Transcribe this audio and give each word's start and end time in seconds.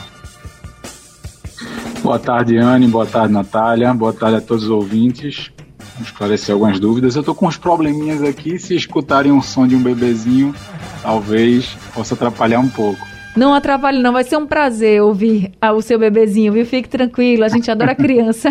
Boa 2.05 2.19
tarde, 2.19 2.59
Anne. 2.59 2.87
Boa 2.87 3.07
tarde, 3.07 3.33
Natália. 3.33 3.95
Boa 3.95 4.13
tarde 4.13 4.37
a 4.37 4.41
todos 4.43 4.65
os 4.65 4.71
ouvintes. 4.71 5.51
Vamos 5.95 6.09
esclarecer 6.11 6.53
algumas 6.53 6.79
dúvidas. 6.79 7.17
Eu 7.17 7.21
estou 7.21 7.35
com 7.35 7.47
uns 7.47 7.57
probleminhas 7.57 8.23
aqui. 8.23 8.59
Se 8.59 8.77
escutarem 8.77 9.33
um 9.33 9.41
som 9.41 9.67
de 9.67 9.75
um 9.75 9.83
bebezinho, 9.83 10.55
talvez 11.03 11.75
possa 11.95 12.13
atrapalhar 12.13 12.61
um 12.61 12.69
pouco. 12.69 13.01
Não 13.35 13.55
atrapalhe, 13.55 14.03
não. 14.03 14.13
Vai 14.13 14.23
ser 14.23 14.37
um 14.37 14.47
prazer 14.47 15.01
ouvir 15.01 15.53
o 15.63 15.81
seu 15.81 15.99
bebezinho, 15.99 16.53
viu? 16.53 16.67
Fique 16.67 16.91
tranquilo, 16.91 17.43
a 17.43 17.49
gente 17.49 17.71
adora 17.71 17.95
criança. 17.97 18.51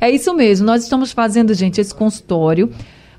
é 0.00 0.10
isso 0.10 0.32
mesmo. 0.32 0.66
Nós 0.66 0.84
estamos 0.84 1.12
fazendo, 1.12 1.52
gente, 1.52 1.82
esse 1.82 1.94
consultório 1.94 2.72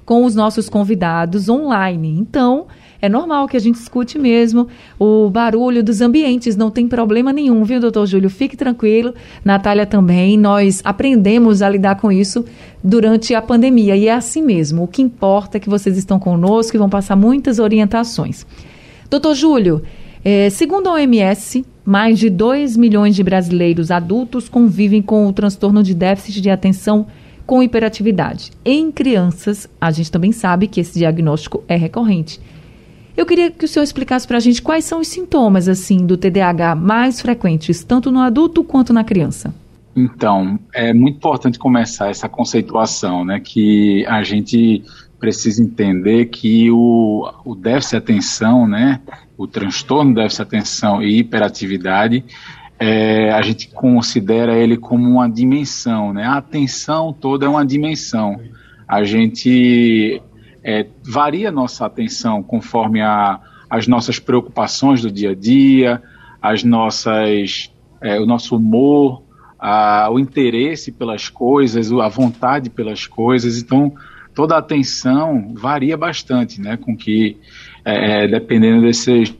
com 0.03 0.25
os 0.25 0.33
nossos 0.33 0.67
convidados 0.67 1.49
online. 1.49 2.09
Então, 2.09 2.65
é 3.03 3.09
normal 3.09 3.49
que 3.49 3.57
a 3.57 3.59
gente 3.59 3.75
escute 3.75 4.17
mesmo 4.17 4.69
o 4.97 5.29
barulho 5.29 5.83
dos 5.83 5.99
ambientes, 5.99 6.55
não 6.55 6.71
tem 6.71 6.87
problema 6.87 7.33
nenhum, 7.33 7.61
viu, 7.65 7.81
doutor 7.81 8.05
Júlio? 8.05 8.29
Fique 8.29 8.55
tranquilo, 8.55 9.13
Natália 9.43 9.85
também. 9.85 10.37
Nós 10.37 10.79
aprendemos 10.85 11.61
a 11.61 11.67
lidar 11.67 11.95
com 11.99 12.09
isso 12.09 12.45
durante 12.81 13.35
a 13.35 13.41
pandemia 13.41 13.97
e 13.97 14.07
é 14.07 14.13
assim 14.13 14.41
mesmo. 14.41 14.83
O 14.83 14.87
que 14.87 15.01
importa 15.01 15.57
é 15.57 15.59
que 15.59 15.69
vocês 15.69 15.97
estão 15.97 16.17
conosco 16.17 16.77
e 16.77 16.79
vão 16.79 16.89
passar 16.89 17.17
muitas 17.17 17.59
orientações. 17.59 18.45
Doutor 19.09 19.35
Júlio, 19.35 19.81
é, 20.23 20.49
segundo 20.49 20.87
a 20.87 20.93
OMS, 20.93 21.65
mais 21.83 22.17
de 22.17 22.29
2 22.29 22.77
milhões 22.77 23.17
de 23.17 23.21
brasileiros 23.21 23.91
adultos 23.91 24.47
convivem 24.47 25.01
com 25.01 25.27
o 25.27 25.33
transtorno 25.33 25.83
de 25.83 25.93
déficit 25.93 26.39
de 26.39 26.49
atenção 26.49 27.05
com 27.45 27.61
hiperatividade. 27.61 28.51
Em 28.63 28.89
crianças, 28.89 29.67
a 29.81 29.91
gente 29.91 30.09
também 30.09 30.31
sabe 30.31 30.67
que 30.67 30.79
esse 30.79 30.97
diagnóstico 30.97 31.65
é 31.67 31.75
recorrente. 31.75 32.39
Eu 33.15 33.25
queria 33.25 33.51
que 33.51 33.65
o 33.65 33.67
senhor 33.67 33.83
explicasse 33.83 34.27
para 34.27 34.37
a 34.37 34.39
gente 34.39 34.61
quais 34.61 34.85
são 34.85 34.99
os 34.99 35.07
sintomas 35.07 35.67
assim 35.67 36.05
do 36.05 36.17
TDAH 36.17 36.75
mais 36.75 37.21
frequentes, 37.21 37.83
tanto 37.83 38.11
no 38.11 38.19
adulto 38.19 38.63
quanto 38.63 38.91
na 38.91 39.03
criança. 39.03 39.53
Então, 39.95 40.59
é 40.73 40.91
muito 40.91 41.17
importante 41.17 41.59
começar 41.59 42.09
essa 42.09 42.27
conceituação, 42.27 43.23
né, 43.23 43.39
que 43.39 44.03
a 44.07 44.23
gente 44.23 44.83
precisa 45.19 45.61
entender 45.61 46.25
que 46.25 46.71
o, 46.71 47.31
o 47.45 47.53
déficit 47.53 47.91
de 47.91 47.97
atenção, 47.97 48.67
né, 48.67 48.99
o 49.37 49.45
transtorno 49.45 50.15
déficit 50.15 50.37
de 50.37 50.41
atenção 50.41 51.03
e 51.03 51.19
hiperatividade, 51.19 52.25
é, 52.79 53.31
a 53.31 53.41
gente 53.43 53.69
considera 53.69 54.57
ele 54.57 54.75
como 54.75 55.07
uma 55.07 55.29
dimensão, 55.29 56.11
né, 56.11 56.23
a 56.23 56.37
atenção 56.37 57.13
toda 57.13 57.45
é 57.45 57.49
uma 57.49 57.65
dimensão. 57.65 58.41
A 58.87 59.03
gente 59.03 60.21
é, 60.63 60.87
varia 61.03 61.51
nossa 61.51 61.85
atenção 61.85 62.41
conforme 62.41 63.01
a, 63.01 63.39
as 63.69 63.87
nossas 63.87 64.19
preocupações 64.19 65.01
do 65.01 65.11
dia 65.11 65.31
a 65.31 65.35
dia, 65.35 66.01
as 66.41 66.63
nossas, 66.63 67.71
é, 68.01 68.19
o 68.19 68.25
nosso 68.25 68.55
humor, 68.55 69.23
a, 69.59 70.09
o 70.11 70.19
interesse 70.19 70.91
pelas 70.91 71.29
coisas, 71.29 71.91
a 71.91 72.07
vontade 72.07 72.69
pelas 72.69 73.07
coisas. 73.07 73.57
Então, 73.61 73.93
toda 74.33 74.55
a 74.55 74.59
atenção 74.59 75.53
varia 75.55 75.97
bastante, 75.97 76.61
né, 76.61 76.77
com 76.77 76.95
que, 76.95 77.37
é, 77.83 78.23
é 78.23 78.27
dependendo 78.27 78.81
desses, 78.81 79.33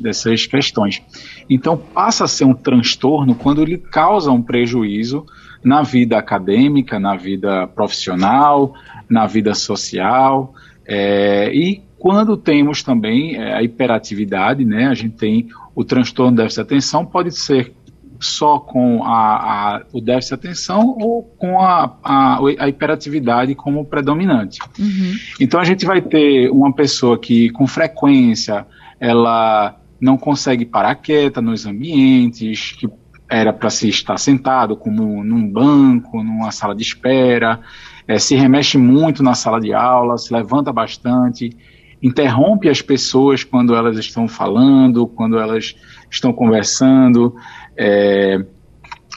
dessas 0.00 0.46
questões. 0.46 1.02
Então, 1.48 1.76
passa 1.76 2.24
a 2.24 2.28
ser 2.28 2.44
um 2.44 2.54
transtorno 2.54 3.34
quando 3.34 3.62
ele 3.62 3.78
causa 3.78 4.30
um 4.30 4.42
prejuízo 4.42 5.24
na 5.62 5.82
vida 5.82 6.18
acadêmica, 6.18 6.98
na 6.98 7.16
vida 7.16 7.66
profissional, 7.68 8.74
na 9.08 9.26
vida 9.26 9.54
social, 9.54 10.54
é, 10.88 11.54
e 11.54 11.82
quando 11.98 12.36
temos 12.36 12.82
também 12.82 13.36
é, 13.36 13.54
a 13.54 13.62
hiperatividade, 13.62 14.64
né, 14.64 14.86
a 14.86 14.94
gente 14.94 15.16
tem 15.16 15.48
o 15.74 15.84
transtorno 15.84 16.32
de 16.32 16.38
déficit 16.38 16.56
de 16.56 16.62
atenção, 16.62 17.04
pode 17.04 17.30
ser 17.32 17.74
só 18.18 18.58
com 18.58 19.04
a, 19.04 19.76
a, 19.76 19.82
o 19.92 20.00
déficit 20.00 20.30
de 20.30 20.34
atenção 20.34 20.96
ou 20.98 21.22
com 21.22 21.60
a, 21.60 21.96
a, 22.02 22.38
a 22.58 22.68
hiperatividade 22.68 23.54
como 23.54 23.84
predominante. 23.84 24.58
Uhum. 24.78 25.12
Então 25.38 25.60
a 25.60 25.64
gente 25.64 25.84
vai 25.84 26.00
ter 26.00 26.50
uma 26.50 26.72
pessoa 26.72 27.18
que 27.18 27.50
com 27.50 27.66
frequência 27.66 28.66
ela 28.98 29.76
não 30.00 30.16
consegue 30.16 30.64
parar 30.64 30.94
quieta 30.96 31.40
nos 31.40 31.66
ambientes, 31.66 32.72
que 32.72 32.88
era 33.30 33.52
para 33.52 33.68
se 33.68 33.88
estar 33.88 34.18
sentado, 34.18 34.76
como 34.76 35.22
num 35.22 35.48
banco, 35.48 36.22
numa 36.22 36.50
sala 36.50 36.74
de 36.74 36.82
espera, 36.82 37.60
é, 38.08 38.18
se 38.18 38.34
remexe 38.34 38.78
muito 38.78 39.22
na 39.22 39.34
sala 39.34 39.60
de 39.60 39.74
aula, 39.74 40.16
se 40.16 40.32
levanta 40.32 40.72
bastante, 40.72 41.54
interrompe 42.02 42.70
as 42.70 42.80
pessoas 42.80 43.44
quando 43.44 43.74
elas 43.74 43.98
estão 43.98 44.26
falando, 44.26 45.06
quando 45.06 45.38
elas 45.38 45.76
estão 46.10 46.32
conversando, 46.32 47.36
é, 47.76 48.42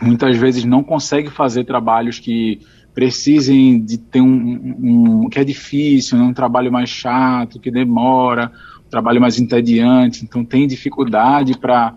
muitas 0.02 0.36
vezes 0.36 0.66
não 0.66 0.84
consegue 0.84 1.30
fazer 1.30 1.64
trabalhos 1.64 2.20
que 2.20 2.60
precisem 2.94 3.80
de 3.80 3.98
ter 3.98 4.20
um, 4.20 5.24
um, 5.24 5.30
que 5.30 5.40
é 5.40 5.44
difícil, 5.46 6.18
né, 6.18 6.26
um 6.26 6.34
trabalho 6.34 6.70
mais 6.70 6.90
chato, 6.90 7.62
que 7.62 7.72
demora, 7.72 8.52
um 8.86 8.90
trabalho 8.90 9.22
mais 9.22 9.40
entediante, 9.40 10.26
então 10.26 10.44
tem 10.44 10.68
dificuldade 10.68 11.58
para 11.58 11.96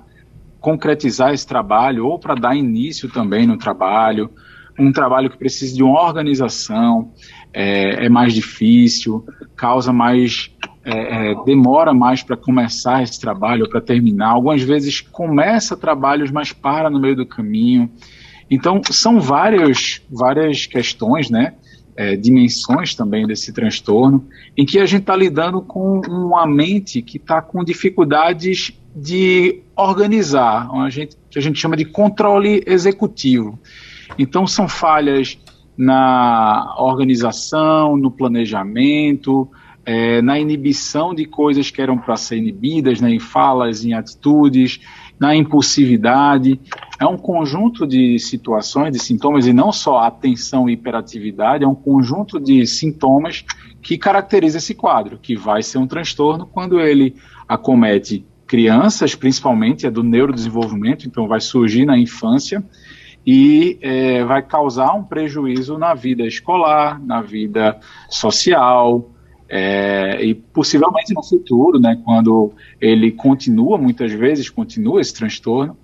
concretizar 0.61 1.35
esse 1.35 1.45
trabalho 1.47 2.07
ou 2.07 2.21
para 2.21 2.37
dar 2.37 2.55
início 2.55 3.11
também 3.11 3.49
no 3.49 3.59
trabalho 3.59 4.31
um 4.79 4.93
trabalho 4.93 5.31
que 5.31 5.39
precisa 5.39 5.75
de 5.75 5.83
uma 5.83 6.01
organização, 6.03 7.13
é, 7.53 8.07
é 8.07 8.09
mais 8.09 8.35
difícil, 8.35 9.25
causa 9.57 9.93
mais. 9.93 10.51
É, 10.87 11.31
é, 11.31 11.45
demora 11.45 11.95
mais 11.95 12.23
para 12.23 12.37
começar 12.37 13.03
esse 13.03 13.19
trabalho, 13.19 13.69
para 13.69 13.81
terminar. 13.81 14.33
Algumas 14.33 14.61
vezes 14.63 15.01
começa 15.01 15.75
trabalhos, 15.77 16.31
mas 16.31 16.53
para 16.53 16.91
no 16.91 17.01
meio 17.01 17.17
do 17.17 17.25
caminho. 17.25 17.91
Então, 18.51 18.83
são 18.91 19.19
várias, 19.19 20.03
várias 20.11 20.67
questões, 20.67 21.31
né? 21.31 21.55
É, 21.97 22.17
dimensões 22.17 22.95
também 22.95 23.27
desse 23.27 23.53
transtorno, 23.53 24.27
em 24.57 24.67
que 24.67 24.79
a 24.81 24.85
gente 24.85 25.03
está 25.03 25.17
lidando 25.17 25.63
com 25.63 26.01
uma 26.01 26.45
mente 26.45 27.01
que 27.01 27.17
está 27.17 27.41
com 27.41 27.65
dificuldades 27.65 28.73
de 28.95 29.63
organizar, 29.77 30.69
a 30.73 30.91
gente, 30.91 31.17
que 31.31 31.39
a 31.39 31.43
gente 31.43 31.59
chama 31.59 31.77
de 31.77 31.85
controle 31.85 32.63
executivo. 32.67 33.59
Então, 34.19 34.47
são 34.47 34.69
falhas 34.69 35.39
na 35.77 36.75
organização, 36.79 37.97
no 37.97 38.11
planejamento, 38.11 39.51
é, 39.85 40.23
na 40.23 40.39
inibição 40.39 41.15
de 41.15 41.27
coisas 41.27 41.71
que 41.71 41.81
eram 41.81 41.99
para 41.99 42.17
ser 42.17 42.39
inibidas, 42.39 43.01
né, 43.01 43.11
em 43.11 43.19
falas, 43.19 43.85
em 43.85 43.93
atitudes, 43.93 44.81
na 45.19 45.35
impulsividade. 45.35 46.61
é 46.99 47.07
um 47.07 47.17
conjunto 47.17 47.87
de 47.87 48.19
situações, 48.19 48.93
de 48.93 48.99
sintomas, 48.99 49.47
e 49.47 49.53
não 49.53 49.73
só 49.73 49.99
atenção 50.01 50.69
e 50.69 50.73
hiperatividade, 50.73 51.65
é 51.65 51.69
um 51.69 51.75
conjunto 51.75 52.41
de 52.41 52.67
sintomas 52.67 53.45
que 53.83 53.99
caracteriza 53.99 54.59
esse 54.59 54.75
quadro, 54.75 55.19
que 55.19 55.37
vai 55.37 55.63
ser 55.63 55.79
um 55.79 55.87
transtorno 55.87 56.47
quando 56.47 56.81
ele 56.81 57.15
acomete 57.49 58.25
crianças, 58.47 59.15
principalmente, 59.15 59.87
é 59.87 59.91
do 59.91 60.03
neurodesenvolvimento, 60.03 61.07
então 61.07 61.27
vai 61.27 61.41
surgir 61.41 61.85
na 61.85 61.99
infância 61.99 62.65
e 63.27 63.79
é, 63.81 64.25
vai 64.25 64.43
causar 64.43 64.93
um 64.95 65.03
prejuízo 65.03 65.79
na 65.79 65.95
vida 65.95 66.27
escolar, 66.27 67.01
na 67.03 67.23
vida 67.23 67.79
social, 68.09 69.11
é, 69.49 70.25
e 70.25 70.35
possivelmente 70.35 71.15
no 71.15 71.23
futuro, 71.23 71.79
né, 71.79 72.01
quando 72.05 72.53
ele 72.81 73.13
continua, 73.13 73.79
muitas 73.79 74.13
vezes, 74.13 74.51
continua 74.51 75.01
esse 75.01 75.15
transtorno, 75.15 75.77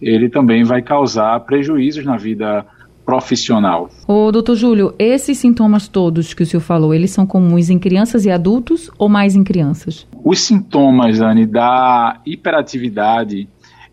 ele 0.00 0.28
também 0.28 0.64
vai 0.64 0.82
causar 0.82 1.38
prejuízos 1.40 2.04
na 2.04 2.16
vida 2.16 2.64
profissional. 3.04 3.88
Ô, 4.06 4.30
doutor 4.30 4.54
Júlio, 4.54 4.94
esses 4.98 5.38
sintomas 5.38 5.88
todos 5.88 6.34
que 6.34 6.42
o 6.42 6.46
senhor 6.46 6.60
falou, 6.60 6.94
eles 6.94 7.10
são 7.10 7.26
comuns 7.26 7.70
em 7.70 7.78
crianças 7.78 8.24
e 8.24 8.30
adultos 8.30 8.90
ou 8.98 9.08
mais 9.08 9.34
em 9.34 9.42
crianças? 9.42 10.06
Os 10.24 10.40
sintomas, 10.40 11.20
Anne, 11.20 11.46
da 11.46 12.20
hiperatividade, 12.26 13.48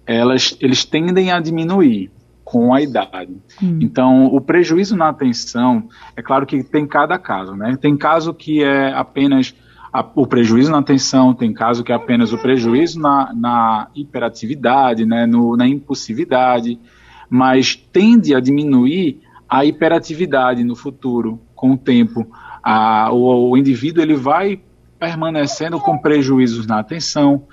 elas, 0.06 0.58
eles 0.60 0.84
tendem 0.84 1.32
a 1.32 1.40
diminuir 1.40 2.12
com 2.46 2.74
a 2.74 2.80
idade. 2.80 3.36
Hum. 3.62 3.80
Então, 3.82 4.28
o 4.28 4.40
prejuízo 4.40 4.96
na 4.96 5.10
atenção, 5.10 5.90
é 6.16 6.22
claro 6.22 6.46
que 6.46 6.64
tem 6.64 6.86
cada 6.86 7.18
caso, 7.18 7.56
né? 7.56 7.76
Tem 7.76 7.98
caso 7.98 8.36
que 8.36 8.64
é 8.64 8.94
apenas 8.94 9.56
a, 9.92 10.06
o 10.14 10.28
prejuízo 10.28 10.72
na 10.72 10.78
atenção, 10.78 11.34
tem 11.34 11.52
caso 11.52 11.84
que 11.84 11.92
é 11.92 11.96
apenas 11.96 12.32
o 12.32 12.38
prejuízo 12.38 13.00
na, 13.00 13.34
na 13.34 13.88
hiperatividade, 13.96 15.06
né, 15.06 15.26
no, 15.26 15.58
na 15.58 15.68
impulsividade, 15.68 16.80
mas 17.28 17.76
tende 17.76 18.36
a 18.36 18.40
diminuir 18.40 19.22
a 19.50 19.66
hiperatividade 19.66 20.64
no 20.64 20.76
futuro, 20.76 21.40
com 21.56 21.72
o 21.72 21.78
tempo. 21.78 22.28
A, 22.62 23.12
o, 23.12 23.52
o 23.52 23.58
indivíduo 23.58 24.04
ele 24.04 24.16
vai 24.16 24.62
permanecendo 25.00 25.80
com 25.80 25.98
prejuízos 25.98 26.68
na 26.68 26.80
atenção, 26.80 27.44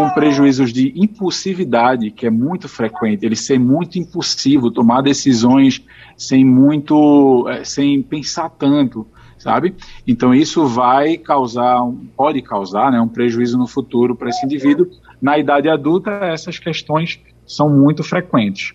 com 0.00 0.08
prejuízos 0.10 0.72
de 0.72 0.94
impulsividade, 0.96 2.10
que 2.10 2.26
é 2.26 2.30
muito 2.30 2.68
frequente, 2.68 3.26
ele 3.26 3.36
ser 3.36 3.58
muito 3.58 3.98
impulsivo, 3.98 4.70
tomar 4.70 5.02
decisões 5.02 5.84
sem 6.16 6.42
muito, 6.42 7.46
eh, 7.50 7.64
sem 7.64 8.02
pensar 8.02 8.48
tanto 8.48 9.06
sabe? 9.38 9.74
Então 10.06 10.34
isso 10.34 10.66
vai 10.66 11.16
causar, 11.16 11.80
pode 12.14 12.42
causar, 12.42 12.92
né, 12.92 13.00
um 13.00 13.08
prejuízo 13.08 13.56
no 13.56 13.66
futuro 13.66 14.14
para 14.14 14.28
esse 14.28 14.44
indivíduo. 14.44 14.86
Na 15.20 15.38
idade 15.38 15.66
adulta, 15.66 16.10
essas 16.10 16.58
questões 16.58 17.18
são 17.46 17.70
muito 17.70 18.04
frequentes. 18.04 18.74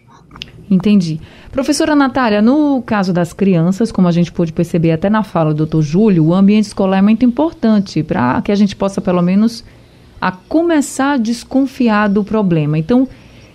Entendi. 0.68 1.22
Professora 1.52 1.96
Natália, 1.96 2.42
no 2.42 2.82
caso 2.82 3.14
das 3.14 3.32
crianças, 3.32 3.92
como 3.92 4.08
a 4.08 4.12
gente 4.12 4.32
pôde 4.32 4.52
perceber 4.52 4.92
até 4.92 5.08
na 5.08 5.22
fala 5.22 5.52
do 5.52 5.58
doutor 5.58 5.84
Júlio, 5.84 6.26
o 6.26 6.34
ambiente 6.34 6.66
escolar 6.66 6.98
é 6.98 7.02
muito 7.04 7.24
importante 7.24 8.02
para 8.02 8.42
que 8.42 8.52
a 8.52 8.56
gente 8.56 8.76
possa, 8.76 9.00
pelo 9.00 9.22
menos, 9.22 9.64
a 10.20 10.32
começar 10.32 11.14
a 11.14 11.18
desconfiar 11.18 12.08
do 12.10 12.24
problema. 12.24 12.78
Então, 12.78 13.08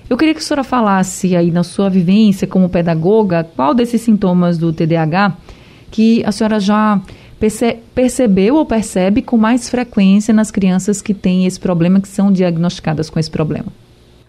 eu 0.09 0.17
queria 0.17 0.35
que 0.35 0.41
a 0.41 0.43
senhora 0.43 0.65
falasse 0.65 1.37
aí 1.37 1.51
na 1.51 1.63
sua 1.63 1.89
vivência 1.89 2.47
como 2.47 2.69
pedagoga, 2.69 3.45
qual 3.45 3.75
desses 3.75 4.01
sintomas 4.01 4.59
do 4.59 4.73
TDAH 4.73 5.37
que 5.91 6.23
a 6.25 6.33
senhora 6.33 6.61
já 6.61 7.01
perce 7.39 7.79
percebeu 7.95 8.57
ou 8.57 8.67
percebe 8.67 9.23
com 9.23 9.37
mais 9.37 9.69
frequência 9.69 10.35
nas 10.35 10.51
crianças 10.51 11.01
que 11.01 11.15
têm 11.15 11.47
esse 11.47 11.59
problema, 11.59 12.01
que 12.01 12.09
são 12.09 12.33
diagnosticadas 12.33 13.09
com 13.09 13.19
esse 13.19 13.31
problema? 13.31 13.73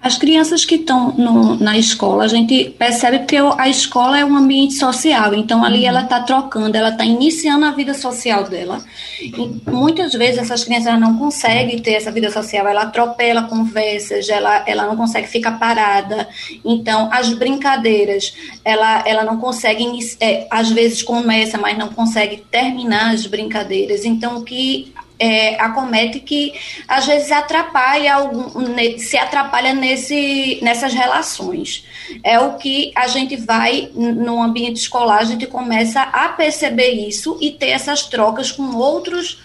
As 0.03 0.17
crianças 0.17 0.65
que 0.65 0.75
estão 0.75 1.13
na 1.59 1.77
escola, 1.77 2.23
a 2.23 2.27
gente 2.27 2.71
percebe 2.71 3.19
que 3.19 3.35
a 3.37 3.69
escola 3.69 4.17
é 4.17 4.25
um 4.25 4.35
ambiente 4.35 4.73
social, 4.73 5.31
então 5.35 5.63
ali 5.63 5.81
uhum. 5.81 5.87
ela 5.89 6.01
está 6.01 6.21
trocando, 6.21 6.75
ela 6.75 6.89
está 6.89 7.05
iniciando 7.05 7.65
a 7.65 7.71
vida 7.71 7.93
social 7.93 8.45
dela. 8.45 8.83
E 9.21 9.61
muitas 9.69 10.13
vezes 10.13 10.39
essas 10.39 10.63
crianças 10.63 10.99
não 10.99 11.19
conseguem 11.19 11.77
ter 11.77 11.93
essa 11.93 12.11
vida 12.11 12.31
social, 12.31 12.67
ela 12.67 12.81
atropela 12.81 13.43
conversas, 13.43 14.27
ela, 14.27 14.63
ela 14.65 14.87
não 14.87 14.97
consegue 14.97 15.27
ficar 15.27 15.59
parada. 15.59 16.27
Então, 16.65 17.07
as 17.11 17.31
brincadeiras, 17.33 18.33
ela, 18.65 19.03
ela 19.05 19.23
não 19.23 19.37
consegue, 19.37 19.85
é, 20.19 20.47
às 20.49 20.71
vezes 20.71 21.03
começa, 21.03 21.59
mas 21.59 21.77
não 21.77 21.89
consegue 21.89 22.37
terminar 22.49 23.13
as 23.13 23.27
brincadeiras. 23.27 24.03
Então, 24.03 24.37
o 24.37 24.43
que 24.43 24.91
é, 25.21 25.61
acomete 25.61 26.19
que 26.19 26.53
às 26.87 27.05
vezes 27.05 27.31
atrapalha 27.31 28.15
algum, 28.15 28.49
se 28.97 29.15
atrapalha 29.15 29.71
nesse, 29.71 30.57
nessas 30.63 30.95
relações. 30.95 31.85
É 32.23 32.39
o 32.39 32.55
que 32.55 32.91
a 32.95 33.07
gente 33.07 33.35
vai 33.35 33.91
no 33.93 34.41
ambiente 34.41 34.77
escolar, 34.77 35.19
a 35.19 35.23
gente 35.23 35.45
começa 35.45 36.01
a 36.01 36.29
perceber 36.29 36.89
isso 36.89 37.37
e 37.39 37.51
ter 37.51 37.69
essas 37.69 38.03
trocas 38.07 38.51
com 38.51 38.75
outros 38.75 39.39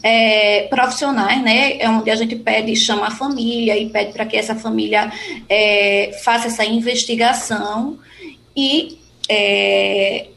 é, 0.00 0.68
profissionais, 0.70 1.42
né? 1.42 1.76
É 1.78 1.90
onde 1.90 2.08
a 2.08 2.14
gente 2.14 2.36
pede, 2.36 2.76
chama 2.76 3.08
a 3.08 3.10
família 3.10 3.76
e 3.76 3.90
pede 3.90 4.12
para 4.12 4.24
que 4.24 4.36
essa 4.36 4.54
família 4.54 5.12
é, 5.48 6.20
faça 6.22 6.46
essa 6.46 6.64
investigação 6.64 7.98
e 8.56 8.96
é, 9.28 10.28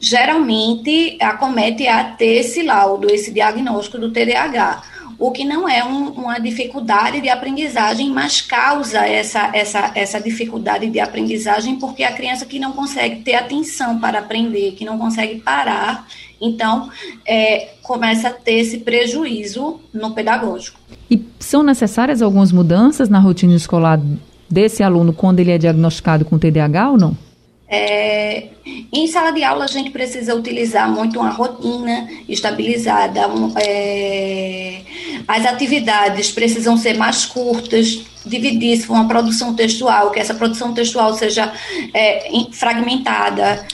geralmente 0.00 1.16
acomete 1.20 1.86
a 1.86 2.04
ter 2.04 2.40
esse 2.40 2.62
laudo, 2.62 3.10
esse 3.10 3.32
diagnóstico 3.32 3.98
do 3.98 4.12
TDAH, 4.12 4.82
o 5.18 5.32
que 5.32 5.44
não 5.44 5.68
é 5.68 5.84
um, 5.84 6.10
uma 6.10 6.38
dificuldade 6.38 7.20
de 7.20 7.28
aprendizagem, 7.28 8.08
mas 8.10 8.40
causa 8.40 9.00
essa, 9.00 9.50
essa, 9.52 9.90
essa 9.94 10.20
dificuldade 10.20 10.88
de 10.88 11.00
aprendizagem 11.00 11.76
porque 11.76 12.04
a 12.04 12.12
criança 12.12 12.46
que 12.46 12.60
não 12.60 12.72
consegue 12.72 13.22
ter 13.22 13.34
atenção 13.34 13.98
para 13.98 14.20
aprender, 14.20 14.72
que 14.72 14.84
não 14.84 14.96
consegue 14.96 15.40
parar, 15.40 16.06
então 16.40 16.88
é, 17.26 17.70
começa 17.82 18.28
a 18.28 18.32
ter 18.32 18.60
esse 18.60 18.78
prejuízo 18.78 19.80
no 19.92 20.12
pedagógico. 20.12 20.78
E 21.10 21.20
são 21.40 21.64
necessárias 21.64 22.22
algumas 22.22 22.52
mudanças 22.52 23.08
na 23.08 23.18
rotina 23.18 23.56
escolar 23.56 24.00
desse 24.48 24.84
aluno 24.84 25.12
quando 25.12 25.40
ele 25.40 25.50
é 25.50 25.58
diagnosticado 25.58 26.24
com 26.24 26.38
TDAH 26.38 26.90
ou 26.90 26.96
não? 26.96 27.27
É, 27.70 28.48
em 28.90 29.06
sala 29.06 29.30
de 29.30 29.44
aula, 29.44 29.64
a 29.64 29.68
gente 29.68 29.90
precisa 29.90 30.34
utilizar 30.34 30.90
muito 30.90 31.20
uma 31.20 31.30
rotina 31.30 32.08
estabilizada. 32.28 33.28
Um, 33.28 33.52
é, 33.56 34.80
as 35.26 35.44
atividades 35.44 36.30
precisam 36.30 36.76
ser 36.78 36.96
mais 36.96 37.26
curtas, 37.26 38.02
dividir 38.24 38.78
se 38.78 38.88
uma 38.88 39.06
produção 39.06 39.54
textual, 39.54 40.10
que 40.10 40.18
essa 40.18 40.34
produção 40.34 40.72
textual 40.72 41.12
seja 41.14 41.52
é, 41.92 42.30
fragmentada. 42.52 43.66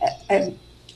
É, 0.00 0.36
é, 0.36 0.52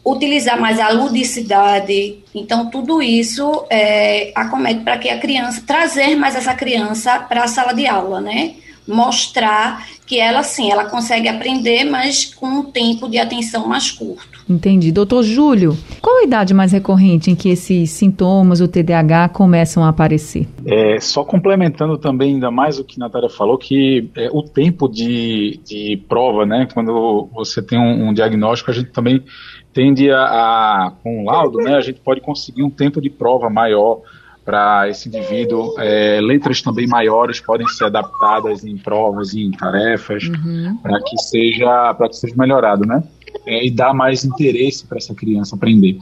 utilizar 0.06 0.60
mais 0.60 0.78
a 0.78 0.88
ludicidade. 0.90 2.20
Então, 2.32 2.70
tudo 2.70 3.02
isso 3.02 3.66
é, 3.68 4.30
acomete 4.36 4.84
para 4.84 4.98
que 4.98 5.10
a 5.10 5.18
criança, 5.18 5.60
trazer 5.66 6.14
mais 6.14 6.36
essa 6.36 6.54
criança 6.54 7.18
para 7.18 7.42
a 7.42 7.48
sala 7.48 7.72
de 7.72 7.88
aula, 7.88 8.20
né? 8.20 8.54
Mostrar 8.86 9.86
que 10.06 10.20
ela 10.20 10.42
sim, 10.42 10.70
ela 10.70 10.84
consegue 10.84 11.28
aprender, 11.28 11.84
mas 11.84 12.24
com 12.24 12.46
um 12.46 12.62
tempo 12.64 13.08
de 13.08 13.18
atenção 13.18 13.66
mais 13.66 13.90
curto. 13.90 14.36
Entendi. 14.48 14.92
Doutor 14.92 15.24
Júlio, 15.24 15.76
qual 16.00 16.18
a 16.18 16.22
idade 16.22 16.54
mais 16.54 16.70
recorrente 16.70 17.30
em 17.30 17.34
que 17.34 17.48
esses 17.48 17.90
sintomas, 17.90 18.60
o 18.60 18.68
TDAH, 18.68 19.30
começam 19.30 19.84
a 19.84 19.88
aparecer? 19.88 20.46
É, 20.64 21.00
só 21.00 21.24
complementando 21.24 21.98
também 21.98 22.34
ainda 22.34 22.50
mais 22.50 22.78
o 22.78 22.84
que 22.84 22.94
a 22.96 23.04
Natália 23.04 23.28
falou, 23.28 23.58
que 23.58 24.08
é, 24.16 24.28
o 24.32 24.42
tempo 24.42 24.88
de, 24.88 25.58
de 25.64 26.00
prova, 26.08 26.46
né, 26.46 26.68
quando 26.72 27.28
você 27.34 27.60
tem 27.60 27.76
um, 27.76 28.08
um 28.08 28.14
diagnóstico, 28.14 28.70
a 28.70 28.74
gente 28.74 28.90
também 28.90 29.24
tende 29.72 30.10
a, 30.12 30.22
a, 30.22 30.92
com 31.02 31.22
o 31.22 31.24
laudo, 31.26 31.58
né, 31.58 31.74
a 31.74 31.80
gente 31.80 32.00
pode 32.00 32.20
conseguir 32.20 32.62
um 32.62 32.70
tempo 32.70 33.00
de 33.00 33.10
prova 33.10 33.50
maior, 33.50 34.00
para 34.46 34.88
esse 34.88 35.08
indivíduo. 35.08 35.74
É, 35.76 36.20
letras 36.22 36.62
também 36.62 36.86
maiores 36.86 37.40
podem 37.40 37.66
ser 37.66 37.86
adaptadas 37.86 38.64
em 38.64 38.78
provas 38.78 39.34
e 39.34 39.42
em 39.42 39.50
tarefas 39.50 40.22
uhum. 40.22 40.78
para 40.80 41.02
que 41.02 41.18
seja 41.18 41.92
para 41.94 42.08
que 42.08 42.16
seja 42.16 42.34
melhorado, 42.36 42.86
né? 42.86 43.02
É, 43.44 43.66
e 43.66 43.70
dar 43.70 43.92
mais 43.92 44.24
interesse 44.24 44.86
para 44.86 44.98
essa 44.98 45.14
criança 45.14 45.56
aprender. 45.56 45.98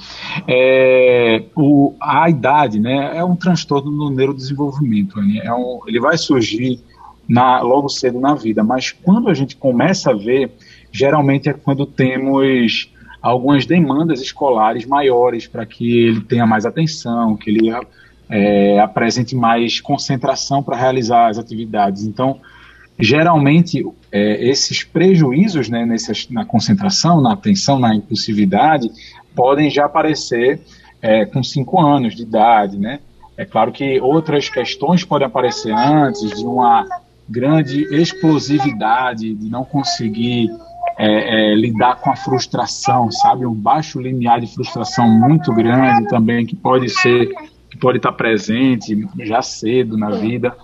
É, 0.46 1.42
o, 1.56 1.94
a 2.00 2.28
idade, 2.28 2.78
né, 2.78 3.16
é 3.16 3.24
um 3.24 3.34
transtorno 3.34 3.90
no 3.90 4.10
neurodesenvolvimento. 4.10 5.20
Né? 5.20 5.40
É 5.42 5.52
um, 5.52 5.80
ele 5.86 5.98
vai 5.98 6.16
surgir 6.16 6.80
na, 7.28 7.60
logo 7.60 7.88
cedo 7.88 8.20
na 8.20 8.34
vida, 8.34 8.62
mas 8.62 8.92
quando 8.92 9.28
a 9.28 9.34
gente 9.34 9.56
começa 9.56 10.10
a 10.10 10.14
ver, 10.14 10.52
geralmente 10.92 11.48
é 11.48 11.52
quando 11.54 11.84
temos 11.86 12.90
algumas 13.20 13.64
demandas 13.66 14.20
escolares 14.20 14.86
maiores 14.86 15.46
para 15.46 15.64
que 15.64 15.98
ele 15.98 16.20
tenha 16.20 16.46
mais 16.46 16.66
atenção, 16.66 17.36
que 17.36 17.50
ele 17.50 17.70
é, 18.28 18.78
apresente 18.78 19.34
mais 19.34 19.80
concentração 19.80 20.62
para 20.62 20.76
realizar 20.76 21.28
as 21.28 21.38
atividades. 21.38 22.04
Então, 22.04 22.40
geralmente, 22.98 23.84
é, 24.10 24.48
esses 24.48 24.82
prejuízos 24.82 25.68
né, 25.68 25.84
nessas, 25.84 26.28
na 26.30 26.44
concentração, 26.44 27.20
na 27.20 27.32
atenção, 27.32 27.78
na 27.78 27.94
impulsividade, 27.94 28.90
podem 29.34 29.70
já 29.70 29.86
aparecer 29.86 30.60
é, 31.02 31.24
com 31.26 31.42
cinco 31.42 31.80
anos 31.80 32.14
de 32.14 32.22
idade, 32.22 32.78
né? 32.78 33.00
É 33.36 33.44
claro 33.44 33.72
que 33.72 34.00
outras 34.00 34.48
questões 34.48 35.04
podem 35.04 35.26
aparecer 35.26 35.72
antes 35.72 36.30
de 36.38 36.46
uma 36.46 36.86
grande 37.28 37.82
explosividade, 37.94 39.34
de 39.34 39.50
não 39.50 39.64
conseguir 39.64 40.50
é, 40.96 41.52
é, 41.52 41.54
lidar 41.54 41.96
com 41.96 42.10
a 42.10 42.16
frustração, 42.16 43.10
sabe? 43.10 43.44
Um 43.44 43.54
baixo 43.54 44.00
limiar 44.00 44.40
de 44.40 44.46
frustração 44.46 45.08
muito 45.08 45.52
grande 45.52 46.06
também, 46.08 46.46
que 46.46 46.54
pode 46.54 46.88
ser, 46.88 47.28
que 47.74 47.78
pode 47.78 47.96
estar 47.96 48.12
presente 48.12 49.04
já 49.18 49.42
cedo 49.42 49.98
na 49.98 50.10
vida. 50.10 50.56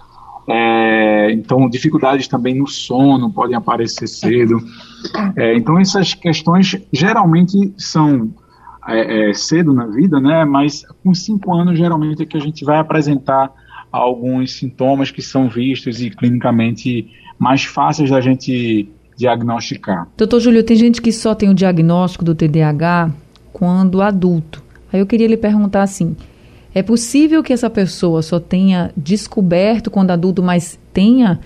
É, 0.48 1.32
então, 1.32 1.68
dificuldades 1.68 2.28
também 2.28 2.54
no 2.54 2.68
sono 2.68 3.32
podem 3.32 3.56
aparecer 3.56 4.06
cedo. 4.06 4.62
É, 5.36 5.56
então, 5.56 5.78
essas 5.78 6.14
questões 6.14 6.76
geralmente 6.92 7.74
são 7.76 8.32
é, 8.86 9.30
é, 9.30 9.34
cedo 9.34 9.72
na 9.72 9.86
vida, 9.86 10.20
né? 10.20 10.44
Mas 10.44 10.84
com 11.02 11.12
cinco 11.12 11.52
anos, 11.52 11.76
geralmente, 11.76 12.22
é 12.22 12.26
que 12.26 12.36
a 12.36 12.40
gente 12.40 12.64
vai 12.64 12.78
apresentar 12.78 13.52
alguns 13.90 14.52
sintomas 14.52 15.10
que 15.10 15.20
são 15.20 15.48
vistos 15.48 16.00
e 16.00 16.10
clinicamente 16.10 17.08
mais 17.36 17.64
fáceis 17.64 18.08
da 18.08 18.20
gente 18.20 18.88
diagnosticar. 19.16 20.06
Doutor 20.16 20.38
Júlio, 20.38 20.62
tem 20.62 20.76
gente 20.76 21.02
que 21.02 21.10
só 21.10 21.34
tem 21.34 21.48
o 21.48 21.54
diagnóstico 21.54 22.24
do 22.24 22.36
TDAH 22.36 23.10
quando 23.52 24.00
adulto. 24.00 24.62
Aí 24.92 25.00
eu 25.00 25.06
queria 25.06 25.26
lhe 25.26 25.36
perguntar 25.36 25.82
assim: 25.82 26.16
é 26.74 26.82
possível 26.82 27.42
que 27.42 27.52
essa 27.52 27.68
pessoa 27.68 28.22
só 28.22 28.38
tenha 28.38 28.92
descoberto 28.96 29.90
quando 29.90 30.10
adulto, 30.10 30.42
mas 30.42 30.78
tenha 30.92 31.40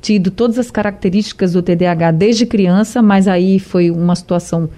tido 0.00 0.30
todas 0.30 0.58
as 0.58 0.70
características 0.70 1.52
do 1.52 1.62
TDAH 1.62 2.10
desde 2.10 2.46
criança, 2.46 3.00
mas 3.00 3.28
aí 3.28 3.58
foi 3.58 3.90
uma 3.90 4.16
situação 4.16 4.68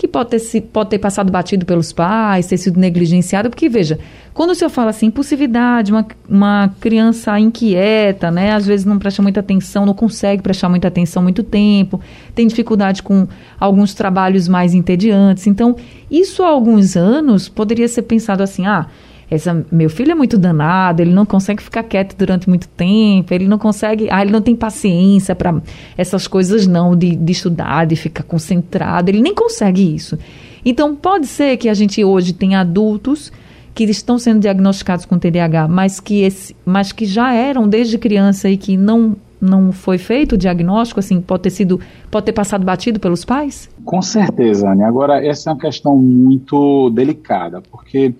que 0.00 0.08
pode 0.08 0.30
ter, 0.30 0.60
pode 0.62 0.88
ter 0.88 0.98
passado 0.98 1.30
batido 1.30 1.66
pelos 1.66 1.92
pais, 1.92 2.46
ter 2.46 2.56
sido 2.56 2.80
negligenciado, 2.80 3.50
porque 3.50 3.68
veja, 3.68 3.98
quando 4.32 4.50
o 4.50 4.54
senhor 4.54 4.70
fala 4.70 4.88
assim, 4.88 5.06
impulsividade, 5.06 5.92
uma, 5.92 6.06
uma 6.26 6.74
criança 6.80 7.38
inquieta, 7.38 8.30
né, 8.30 8.52
às 8.52 8.64
vezes 8.64 8.86
não 8.86 8.98
presta 8.98 9.20
muita 9.20 9.40
atenção, 9.40 9.84
não 9.84 9.92
consegue 9.92 10.42
prestar 10.42 10.70
muita 10.70 10.88
atenção 10.88 11.22
muito 11.22 11.42
tempo, 11.42 12.00
tem 12.34 12.46
dificuldade 12.46 13.02
com 13.02 13.28
alguns 13.58 13.92
trabalhos 13.92 14.48
mais 14.48 14.72
entediantes, 14.72 15.46
então 15.46 15.76
isso 16.10 16.42
há 16.42 16.48
alguns 16.48 16.96
anos 16.96 17.50
poderia 17.50 17.86
ser 17.86 18.02
pensado 18.02 18.42
assim, 18.42 18.64
ah, 18.64 18.86
essa, 19.30 19.64
meu 19.70 19.88
filho 19.88 20.10
é 20.10 20.14
muito 20.14 20.36
danado, 20.36 21.00
ele 21.00 21.12
não 21.12 21.24
consegue 21.24 21.62
ficar 21.62 21.84
quieto 21.84 22.16
durante 22.16 22.48
muito 22.48 22.66
tempo, 22.68 23.32
ele 23.32 23.46
não 23.46 23.58
consegue, 23.58 24.08
ah, 24.10 24.20
ele 24.22 24.32
não 24.32 24.42
tem 24.42 24.56
paciência 24.56 25.34
para 25.36 25.62
essas 25.96 26.26
coisas 26.26 26.66
não, 26.66 26.96
de, 26.96 27.14
de 27.14 27.32
estudar, 27.32 27.86
de 27.86 27.94
ficar 27.94 28.24
concentrado, 28.24 29.08
ele 29.08 29.22
nem 29.22 29.34
consegue 29.34 29.94
isso. 29.94 30.18
Então, 30.64 30.96
pode 30.96 31.26
ser 31.26 31.56
que 31.56 31.68
a 31.68 31.74
gente 31.74 32.02
hoje 32.04 32.32
tenha 32.32 32.60
adultos 32.60 33.32
que 33.72 33.84
estão 33.84 34.18
sendo 34.18 34.40
diagnosticados 34.40 35.06
com 35.06 35.16
TDAH, 35.16 35.68
mas 35.68 36.00
que, 36.00 36.22
esse, 36.22 36.54
mas 36.66 36.90
que 36.90 37.06
já 37.06 37.32
eram 37.32 37.68
desde 37.68 37.96
criança 37.98 38.48
e 38.48 38.56
que 38.56 38.76
não 38.76 39.16
não 39.40 39.72
foi 39.72 39.96
feito 39.96 40.34
o 40.34 40.36
diagnóstico, 40.36 41.00
assim, 41.00 41.18
pode 41.18 41.44
ter 41.44 41.50
sido, 41.50 41.80
pode 42.10 42.26
ter 42.26 42.32
passado 42.32 42.62
batido 42.62 43.00
pelos 43.00 43.24
pais? 43.24 43.70
Com 43.86 44.02
certeza, 44.02 44.70
Anne. 44.70 44.84
Agora, 44.84 45.24
essa 45.24 45.48
é 45.48 45.52
uma 45.54 45.58
questão 45.58 45.96
muito 45.96 46.90
delicada, 46.90 47.62
porque 47.70 48.14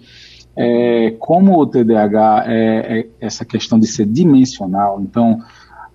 é, 0.57 1.15
como 1.19 1.59
o 1.59 1.67
TDAH 1.67 2.45
é, 2.47 2.99
é, 2.99 3.07
essa 3.21 3.45
questão 3.45 3.79
de 3.79 3.87
ser 3.87 4.07
dimensional, 4.07 5.01
então 5.01 5.39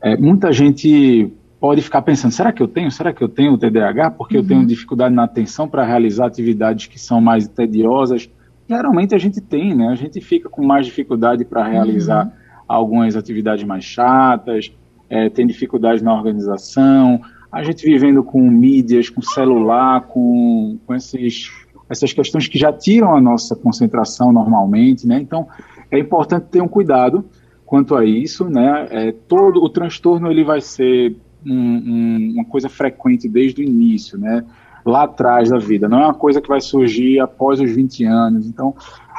é, 0.02 0.16
muita 0.16 0.52
gente 0.52 1.32
pode 1.60 1.82
ficar 1.82 2.02
pensando, 2.02 2.32
será 2.32 2.52
que 2.52 2.62
eu 2.62 2.68
tenho? 2.68 2.92
Será 2.92 3.12
que 3.12 3.24
eu 3.24 3.30
tenho 3.30 3.54
o 3.54 3.58
TDAH? 3.58 4.12
Porque 4.12 4.38
uhum. 4.38 4.44
eu 4.44 4.48
tenho 4.48 4.66
dificuldade 4.66 5.16
na 5.16 5.24
atenção 5.24 5.68
para 5.68 5.84
realizar 5.84 6.28
atividades 6.28 6.86
que 6.86 7.00
são 7.00 7.20
mais 7.20 7.48
tediosas. 7.48 8.30
Geralmente 8.70 9.16
a 9.16 9.18
gente 9.18 9.42
tem, 9.42 9.76
né? 9.76 9.88
A 9.88 9.96
gente 9.96 10.22
fica 10.22 10.50
com 10.50 10.64
mais 10.64 10.86
dificuldade 10.86 11.44
para 11.44 11.68
realizar 11.68 12.26
uhum. 12.26 12.32
algumas 12.68 13.16
atividades 13.16 13.64
mais 13.64 13.84
chatas, 13.84 14.72
é, 15.10 15.30
tem 15.30 15.48
dificuldade 15.48 16.04
na 16.04 16.14
organização. 16.14 17.20
A 17.52 17.64
gente 17.64 17.86
vivendo 17.86 18.24
com 18.24 18.42
mídias, 18.42 19.10
com 19.10 19.22
celular, 19.22 20.02
com, 20.02 20.78
com 20.86 20.94
esses 20.94 21.50
essas 21.90 22.12
questões 22.14 22.48
que 22.48 22.58
já 22.58 22.74
tiram 22.74 23.16
a 23.16 23.22
nossa 23.22 23.56
concentração 23.56 24.32
normalmente, 24.32 25.08
né? 25.08 25.20
Então, 25.20 25.48
é 25.92 26.00
importante 26.00 26.48
ter 26.52 26.62
um 26.62 26.68
cuidado 26.68 27.26
quanto 27.66 27.96
a 27.96 28.06
isso, 28.06 28.46
né? 28.50 28.88
É, 28.90 29.12
todo 29.12 29.64
o 29.64 29.70
transtorno 29.70 30.32
ele 30.32 30.44
vai 30.44 30.62
ser 30.62 31.16
um, 31.46 31.54
um, 31.54 32.32
uma 32.36 32.46
coisa 32.46 32.70
frequente 32.70 33.30
desde 33.30 33.62
o 33.62 33.66
início, 33.66 34.18
né? 34.18 34.44
Lá 34.86 35.04
atrás 35.04 35.50
da 35.50 35.58
vida, 35.58 35.90
não 35.90 36.00
é 36.00 36.06
uma 36.06 36.14
coisa 36.14 36.40
que 36.40 36.48
vai 36.48 36.62
surgir 36.62 37.20
após 37.20 37.60
os 37.60 37.72
20 37.72 38.06
anos. 38.06 38.46
Então, 38.46 38.76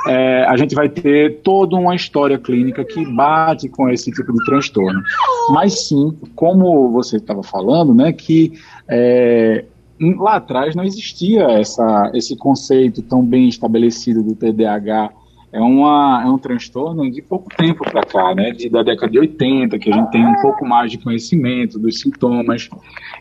é, 0.06 0.44
a 0.44 0.56
gente 0.56 0.75
vai 0.75 0.88
ter 0.88 1.40
toda 1.42 1.75
uma 1.75 1.94
história 1.94 2.38
clínica 2.38 2.85
que 2.85 3.04
bate 3.04 3.68
com 3.68 3.88
esse 3.88 4.12
tipo 4.12 4.32
de 4.32 4.44
transtorno. 4.44 5.02
Mas 5.50 5.88
sim, 5.88 6.16
como 6.37 6.92
você 6.92 7.16
estava 7.16 7.42
falando, 7.42 7.92
né, 7.92 8.12
que 8.12 8.52
é, 8.88 9.64
lá 10.00 10.37
atrás 10.37 10.75
não 10.75 10.85
existia 10.85 11.45
essa, 11.45 12.11
esse 12.15 12.37
conceito 12.37 13.03
tão 13.03 13.25
bem 13.25 13.49
estabelecido 13.49 14.23
do 14.23 14.35
TDAH. 14.35 15.11
É, 15.53 15.61
uma, 15.61 16.23
é 16.23 16.26
um 16.26 16.38
transtorno 16.38 17.11
de 17.11 17.23
pouco 17.23 17.49
tempo 17.57 17.83
para 17.91 18.03
cá, 18.03 18.35
né? 18.35 18.50
De, 18.50 18.69
da 18.69 18.83
década 18.83 19.11
de 19.11 19.19
80, 19.19 19.79
que 19.79 19.91
a 19.91 19.97
gente 19.97 20.11
tem 20.11 20.26
um 20.26 20.35
pouco 20.43 20.67
mais 20.67 20.91
de 20.91 20.99
conhecimento 20.99 21.79
dos 21.79 22.00
sintomas. 22.00 22.69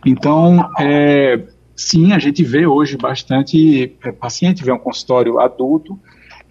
Então, 0.06 0.70
é, 0.80 1.42
sim, 1.76 2.12
a 2.12 2.20
gente 2.20 2.44
vê 2.44 2.66
hoje 2.66 2.98
bastante 2.98 3.96
é, 4.04 4.12
paciente, 4.12 4.64
vê 4.64 4.72
um 4.72 4.80
consultório 4.80 5.40
adulto, 5.40 5.98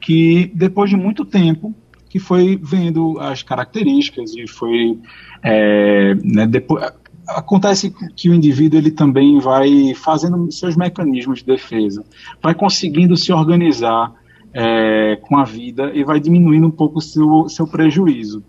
que 0.01 0.51
depois 0.55 0.89
de 0.89 0.97
muito 0.97 1.25
tempo, 1.25 1.75
que 2.09 2.19
foi 2.19 2.59
vendo 2.63 3.19
as 3.19 3.43
características 3.43 4.35
e 4.37 4.47
foi 4.47 4.99
é, 5.43 6.15
né, 6.23 6.47
depois, 6.47 6.93
acontece 7.29 7.95
que 8.17 8.29
o 8.29 8.35
indivíduo 8.35 8.79
ele 8.79 8.91
também 8.91 9.39
vai 9.39 9.95
fazendo 9.95 10.51
seus 10.51 10.77
mecanismos 10.77 11.41
de 11.41 11.47
defesa, 11.47 12.05
vai 12.43 12.55
conseguindo 12.55 13.17
se 13.17 13.33
organizar 13.33 14.13
é, 14.53 15.17
com 15.23 15.37
a 15.37 15.45
vida 15.45 15.91
e 15.95 16.05
vai 16.05 16.21
diminuindo 16.21 16.67
um 16.67 16.71
pouco 16.71 16.99
o 16.99 17.03
seu, 17.03 17.49
seu 17.49 17.67
prejuízo. 17.67 18.43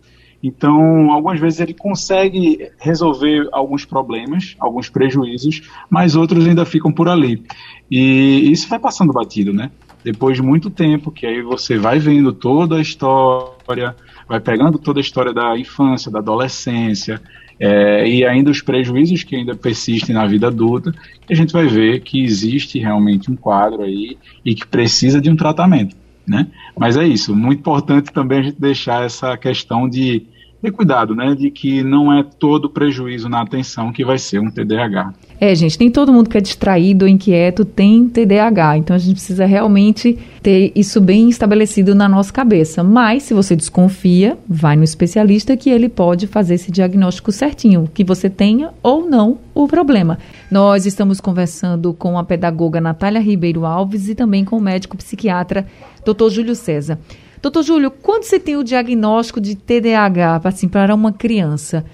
Então, 0.44 1.12
algumas 1.12 1.40
vezes 1.40 1.60
ele 1.60 1.74
consegue 1.74 2.70
resolver 2.80 3.50
alguns 3.52 3.84
problemas, 3.84 4.56
alguns 4.60 4.90
prejuízos, 4.90 5.64
mas 5.90 6.16
outros 6.16 6.48
ainda 6.48 6.64
ficam 6.66 6.92
por 6.92 7.10
ali. 7.10 7.44
E 7.90 8.52
isso 8.52 8.68
vai 8.70 8.78
passando 8.78 9.12
batido, 9.12 9.52
né? 9.52 9.72
Depois 10.04 10.38
de 10.38 10.44
muito 10.44 10.70
tempo, 10.70 11.10
que 11.10 11.26
aí 11.26 11.42
você 11.42 11.80
vai 11.80 11.98
vendo 11.98 12.32
toda 12.32 12.76
a 12.76 12.82
história, 12.82 13.96
vai 14.28 14.40
pegando 14.40 14.78
toda 14.78 15.00
a 15.00 15.02
história 15.02 15.34
da 15.34 15.58
infância, 15.58 16.12
da 16.12 16.20
adolescência, 16.20 17.20
é, 17.60 18.08
e 18.08 18.26
ainda 18.26 18.52
os 18.52 18.62
prejuízos 18.62 19.24
que 19.24 19.36
ainda 19.36 19.56
persistem 19.56 20.14
na 20.14 20.26
vida 20.26 20.48
adulta, 20.48 20.94
a 21.30 21.34
gente 21.34 21.54
vai 21.54 21.68
ver 21.68 22.02
que 22.02 22.24
existe 22.24 22.80
realmente 22.80 23.32
um 23.32 23.36
quadro 23.36 23.84
aí 23.84 24.18
e 24.44 24.54
que 24.54 24.68
precisa 24.68 25.22
de 25.22 25.30
um 25.30 25.36
tratamento. 25.36 25.96
Né? 26.28 26.48
Mas 26.78 26.98
é 26.98 27.08
isso, 27.08 27.36
muito 27.36 27.60
importante 27.60 28.12
também 28.12 28.40
a 28.40 28.44
gente 28.44 28.60
deixar 28.60 29.06
essa 29.06 29.38
questão 29.38 29.88
de 29.88 30.24
ter 30.66 30.72
cuidado, 30.72 31.16
né, 31.16 31.36
de 31.36 31.52
que 31.52 31.84
não 31.84 32.12
é 32.12 32.24
todo 32.24 32.70
prejuízo 32.70 33.30
na 33.30 33.42
atenção 33.42 33.92
que 33.92 34.04
vai 34.04 34.18
ser 34.18 34.40
um 34.40 34.50
TDAH. 34.50 35.14
É, 35.40 35.54
gente, 35.54 35.80
nem 35.80 35.92
todo 35.92 36.14
mundo 36.14 36.30
que 36.30 36.38
é 36.38 36.42
distraído 36.42 37.06
ou 37.06 37.10
inquieto 37.10 37.66
tem 37.66 38.08
TDAH, 38.08 38.78
então 38.78 38.96
a 38.96 39.00
gente 39.00 39.16
precisa 39.16 39.46
realmente 39.46 40.18
ter 40.42 40.72
isso 40.76 41.02
bem 41.02 41.30
estabelecido 41.30 41.94
na 41.94 42.08
nossa 42.08 42.32
cabeça. 42.32 42.84
Mas 42.84 43.24
se 43.24 43.34
você 43.34 43.56
desconfia, 43.56 44.38
vai 44.48 44.76
no 44.76 44.84
especialista 44.84 45.58
que 45.58 45.70
ele 45.70 45.90
pode 45.90 46.26
fazer 46.26 46.56
esse 46.56 46.72
diagnóstico 46.72 47.32
certinho, 47.32 47.90
que 47.94 48.04
você 48.04 48.30
tenha 48.30 48.72
ou 48.82 49.08
não 49.08 49.38
o 49.54 49.68
problema. 49.68 50.18
Nós 50.50 50.86
estamos 50.86 51.20
conversando 51.20 51.94
com 51.94 52.18
a 52.18 52.24
pedagoga 52.24 52.80
Natália 52.80 53.22
Ribeiro 53.22 53.66
Alves 53.66 54.08
e 54.08 54.16
também 54.16 54.46
com 54.46 54.58
o 54.58 54.62
médico 54.62 54.98
psiquiatra 54.98 55.68
Dr. 56.06 56.30
Júlio 56.30 56.56
César. 56.56 56.98
Doutor 57.46 57.62
Júlio, 57.62 57.92
quando 57.92 58.24
você 58.24 58.40
tem 58.40 58.58
o 58.58 58.64
diagnóstico 58.64 59.40
de 59.40 59.56
TDAH 59.56 60.42
assim, 60.46 60.68
para 60.68 60.96
uma 60.96 61.14
criança, 61.14 61.86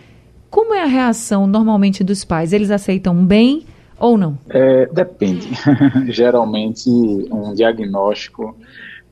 como 0.49 0.73
é 0.73 0.81
a 0.81 0.85
reação 0.85 1.45
normalmente 1.45 2.05
dos 2.05 2.23
pais? 2.23 2.53
Eles 2.53 2.71
aceitam 2.71 3.13
bem 3.25 3.65
ou 3.99 4.17
não? 4.17 4.37
É, 4.49 4.85
depende. 4.85 5.49
Geralmente, 6.07 6.89
um 6.89 7.53
diagnóstico 7.53 8.55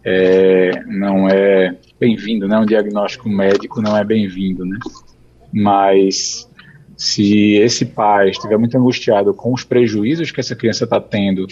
é, 0.02 0.82
não 0.88 1.28
é 1.28 1.76
bem-vindo, 2.00 2.48
né? 2.48 2.58
Um 2.58 2.66
diagnóstico 2.66 3.28
médico 3.28 3.82
não 3.82 3.98
é 3.98 4.06
bem-vindo, 4.06 4.64
né? 4.64 4.80
Mas 5.52 6.50
se 6.96 7.56
esse 7.56 7.86
pai 7.86 8.30
estiver 8.30 8.58
muito 8.58 8.78
angustiado 8.78 9.34
com 9.34 9.52
os 9.54 9.66
prejuízos 9.66 10.32
que 10.32 10.40
essa 10.40 10.56
criança 10.56 10.86
está 10.86 11.02
tendo 11.02 11.48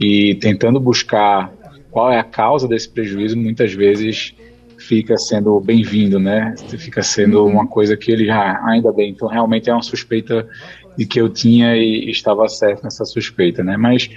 e 0.00 0.34
tentando 0.36 0.80
buscar 0.80 1.52
qual 1.90 2.12
é 2.12 2.18
a 2.18 2.24
causa 2.24 2.68
desse 2.68 2.88
prejuízo, 2.88 3.36
muitas 3.36 3.72
vezes 3.72 4.34
fica 4.78 5.16
sendo 5.16 5.60
bem-vindo, 5.60 6.18
né? 6.18 6.54
Fica 6.78 7.02
sendo 7.02 7.44
uhum. 7.44 7.52
uma 7.52 7.66
coisa 7.66 7.96
que 7.96 8.10
ele 8.10 8.26
já, 8.26 8.60
ainda 8.64 8.92
bem, 8.92 9.10
então 9.10 9.28
realmente 9.28 9.68
é 9.68 9.72
uma 9.72 9.82
suspeita 9.82 10.48
de 10.96 11.06
que 11.06 11.20
eu 11.20 11.28
tinha 11.28 11.76
e 11.76 12.10
estava 12.10 12.48
certo 12.48 12.82
nessa 12.82 13.04
suspeita, 13.04 13.62
né? 13.62 13.76
Mas 13.76 14.10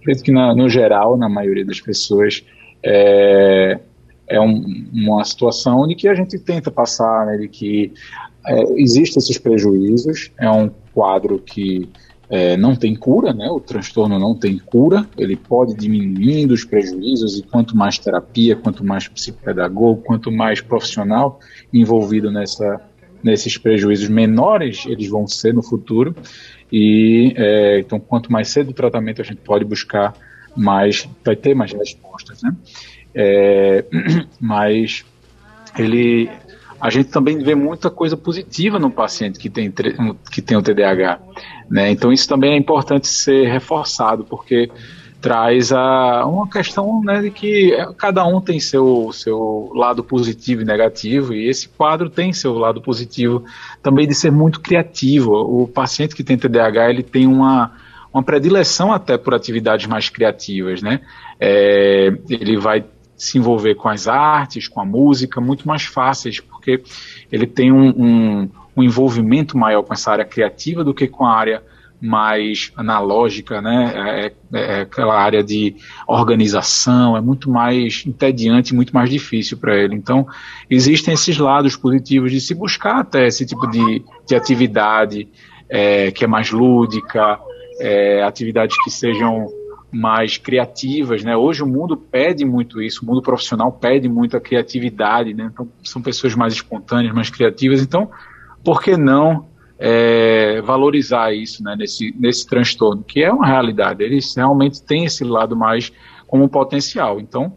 acredito 0.00 0.24
que 0.24 0.32
na, 0.32 0.54
no 0.54 0.68
geral, 0.68 1.16
na 1.16 1.28
maioria 1.28 1.64
das 1.64 1.80
pessoas, 1.80 2.44
é, 2.82 3.78
é 4.26 4.40
um, 4.40 4.86
uma 4.92 5.24
situação 5.24 5.86
de 5.86 5.94
que 5.94 6.08
a 6.08 6.14
gente 6.14 6.38
tenta 6.38 6.70
passar, 6.70 7.26
né? 7.26 7.36
De 7.36 7.48
que 7.48 7.92
é, 8.46 8.62
existem 8.74 9.18
esses 9.18 9.38
prejuízos, 9.38 10.30
é 10.38 10.50
um 10.50 10.70
quadro 10.92 11.38
que 11.38 11.88
é, 12.30 12.56
não 12.56 12.76
tem 12.76 12.94
cura, 12.94 13.32
né? 13.32 13.48
O 13.50 13.58
transtorno 13.58 14.18
não 14.18 14.34
tem 14.34 14.58
cura, 14.58 15.06
ele 15.16 15.34
pode 15.34 15.74
diminuindo 15.74 16.52
os 16.52 16.64
prejuízos 16.64 17.38
e 17.38 17.42
quanto 17.42 17.76
mais 17.76 17.98
terapia, 17.98 18.54
quanto 18.54 18.84
mais 18.84 19.08
psicopedagogo, 19.08 20.02
quanto 20.02 20.30
mais 20.30 20.60
profissional 20.60 21.40
envolvido 21.72 22.30
nessa, 22.30 22.80
nesses 23.22 23.56
prejuízos 23.56 24.08
menores 24.08 24.84
eles 24.86 25.08
vão 25.08 25.26
ser 25.26 25.54
no 25.54 25.62
futuro. 25.62 26.14
E 26.70 27.32
é, 27.36 27.80
então, 27.80 27.98
quanto 27.98 28.30
mais 28.30 28.48
cedo 28.48 28.70
o 28.70 28.74
tratamento 28.74 29.22
a 29.22 29.24
gente 29.24 29.40
pode 29.40 29.64
buscar, 29.64 30.14
mais 30.54 31.08
vai 31.24 31.34
ter 31.36 31.54
mais 31.54 31.72
respostas, 31.72 32.42
né? 32.42 32.54
É, 33.14 33.84
mas 34.38 35.02
ele 35.78 36.28
a 36.80 36.90
gente 36.90 37.10
também 37.10 37.38
vê 37.38 37.54
muita 37.54 37.90
coisa 37.90 38.16
positiva 38.16 38.78
no 38.78 38.90
paciente 38.90 39.38
que 39.38 39.50
tem, 39.50 39.72
que 40.30 40.40
tem 40.40 40.56
o 40.56 40.62
TDAH. 40.62 41.20
Né? 41.70 41.90
Então, 41.90 42.12
isso 42.12 42.28
também 42.28 42.52
é 42.52 42.56
importante 42.56 43.08
ser 43.08 43.48
reforçado, 43.48 44.24
porque 44.24 44.70
traz 45.20 45.72
a, 45.72 46.24
uma 46.26 46.48
questão 46.48 47.02
né, 47.02 47.20
de 47.20 47.30
que 47.30 47.76
cada 47.96 48.24
um 48.24 48.40
tem 48.40 48.60
seu, 48.60 49.10
seu 49.12 49.72
lado 49.74 50.04
positivo 50.04 50.62
e 50.62 50.64
negativo, 50.64 51.34
e 51.34 51.48
esse 51.48 51.68
quadro 51.68 52.08
tem 52.08 52.32
seu 52.32 52.54
lado 52.54 52.80
positivo 52.80 53.44
também 53.82 54.06
de 54.06 54.14
ser 54.14 54.30
muito 54.30 54.60
criativo. 54.60 55.32
O 55.32 55.66
paciente 55.66 56.14
que 56.14 56.22
tem 56.22 56.38
TDAH 56.38 56.90
ele 56.90 57.02
tem 57.02 57.26
uma, 57.26 57.72
uma 58.14 58.22
predileção 58.22 58.92
até 58.92 59.18
por 59.18 59.34
atividades 59.34 59.86
mais 59.86 60.08
criativas. 60.08 60.80
Né? 60.80 61.00
É, 61.40 62.12
ele 62.30 62.56
vai 62.56 62.84
se 63.18 63.36
envolver 63.36 63.74
com 63.74 63.88
as 63.88 64.06
artes, 64.06 64.68
com 64.68 64.80
a 64.80 64.84
música, 64.84 65.40
muito 65.40 65.66
mais 65.66 65.82
fáceis, 65.82 66.38
porque 66.38 66.82
ele 67.30 67.46
tem 67.46 67.72
um, 67.72 67.88
um, 67.88 68.50
um 68.76 68.82
envolvimento 68.82 69.58
maior 69.58 69.82
com 69.82 69.92
essa 69.92 70.12
área 70.12 70.24
criativa 70.24 70.84
do 70.84 70.94
que 70.94 71.08
com 71.08 71.26
a 71.26 71.34
área 71.34 71.62
mais 72.00 72.70
analógica, 72.76 73.60
né? 73.60 73.92
É, 73.92 74.26
é, 74.26 74.32
é 74.78 74.80
aquela 74.82 75.20
área 75.20 75.42
de 75.42 75.74
organização, 76.06 77.16
é 77.16 77.20
muito 77.20 77.50
mais 77.50 78.04
entediante, 78.06 78.72
muito 78.72 78.94
mais 78.94 79.10
difícil 79.10 79.58
para 79.58 79.76
ele. 79.76 79.96
Então, 79.96 80.24
existem 80.70 81.14
esses 81.14 81.36
lados 81.38 81.76
positivos 81.76 82.30
de 82.30 82.40
se 82.40 82.54
buscar 82.54 83.00
até 83.00 83.26
esse 83.26 83.44
tipo 83.44 83.66
de, 83.66 84.04
de 84.26 84.36
atividade 84.36 85.28
é, 85.68 86.12
que 86.12 86.24
é 86.24 86.28
mais 86.28 86.52
lúdica, 86.52 87.38
é, 87.80 88.22
atividades 88.22 88.76
que 88.84 88.90
sejam 88.90 89.48
mais 89.90 90.36
criativas, 90.36 91.24
né? 91.24 91.36
Hoje 91.36 91.62
o 91.62 91.66
mundo 91.66 91.96
pede 91.96 92.44
muito 92.44 92.82
isso, 92.82 93.02
o 93.02 93.06
mundo 93.06 93.22
profissional 93.22 93.72
pede 93.72 94.08
muita 94.08 94.38
criatividade, 94.38 95.32
né? 95.32 95.50
Então 95.52 95.68
são 95.82 96.02
pessoas 96.02 96.34
mais 96.34 96.52
espontâneas, 96.52 97.14
mais 97.14 97.30
criativas. 97.30 97.80
Então, 97.80 98.10
por 98.62 98.82
que 98.82 98.96
não 98.96 99.46
é, 99.78 100.60
valorizar 100.60 101.32
isso, 101.32 101.62
né? 101.62 101.74
Nesse 101.76 102.14
nesse 102.18 102.46
transtorno 102.46 103.02
que 103.02 103.22
é 103.22 103.32
uma 103.32 103.46
realidade. 103.46 104.02
Eles 104.02 104.34
realmente 104.36 104.82
têm 104.82 105.04
esse 105.04 105.24
lado 105.24 105.56
mais 105.56 105.92
como 106.26 106.48
potencial. 106.48 107.18
Então 107.18 107.54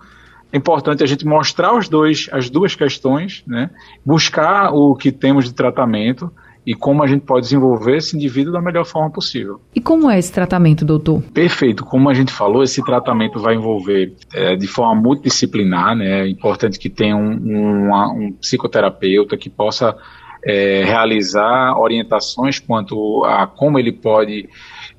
é 0.54 0.58
importante 0.58 1.04
a 1.04 1.08
gente 1.08 1.26
mostrar 1.26 1.74
os 1.76 1.90
dois, 1.90 2.30
as 2.32 2.50
duas 2.50 2.76
questões, 2.76 3.44
né? 3.48 3.70
Buscar 4.06 4.74
o 4.74 4.96
que 4.96 5.12
temos 5.12 5.46
de 5.46 5.54
tratamento 5.54 6.32
e 6.66 6.76
como 6.76 7.04
a 7.04 7.08
gente 7.08 7.26
pode 7.26 7.42
desenvolver 7.42 7.98
esse 7.98 8.16
indivíduo 8.16 8.54
da 8.54 8.62
melhor 8.62 8.86
forma 8.86 9.10
possível. 9.10 9.60
E 9.74 9.82
como 9.82 10.10
é 10.10 10.20
esse 10.20 10.32
tratamento, 10.32 10.86
doutor? 10.86 11.22
Perfeito. 11.34 11.84
Como 11.84 12.10
a 12.10 12.14
gente 12.14 12.32
falou, 12.32 12.62
esse 12.62 12.84
tratamento 12.84 13.40
vai 13.40 13.56
envolver 13.56 14.14
é, 14.34 14.56
de 14.56 14.68
forma 14.68 15.02
multidisciplinar, 15.02 15.96
né? 15.96 16.22
É 16.22 16.28
importante 16.28 16.78
que 16.78 16.90
tenha 16.90 17.16
um, 17.16 17.32
um, 17.32 18.26
um 18.26 18.32
psicoterapeuta 18.34 19.36
que 19.38 19.50
possa 19.50 19.96
é, 20.46 20.84
realizar 20.84 21.78
orientações 21.78 22.60
quanto 22.60 23.24
a 23.26 23.48
como 23.48 23.80
ele 23.80 23.92
pode 23.92 24.48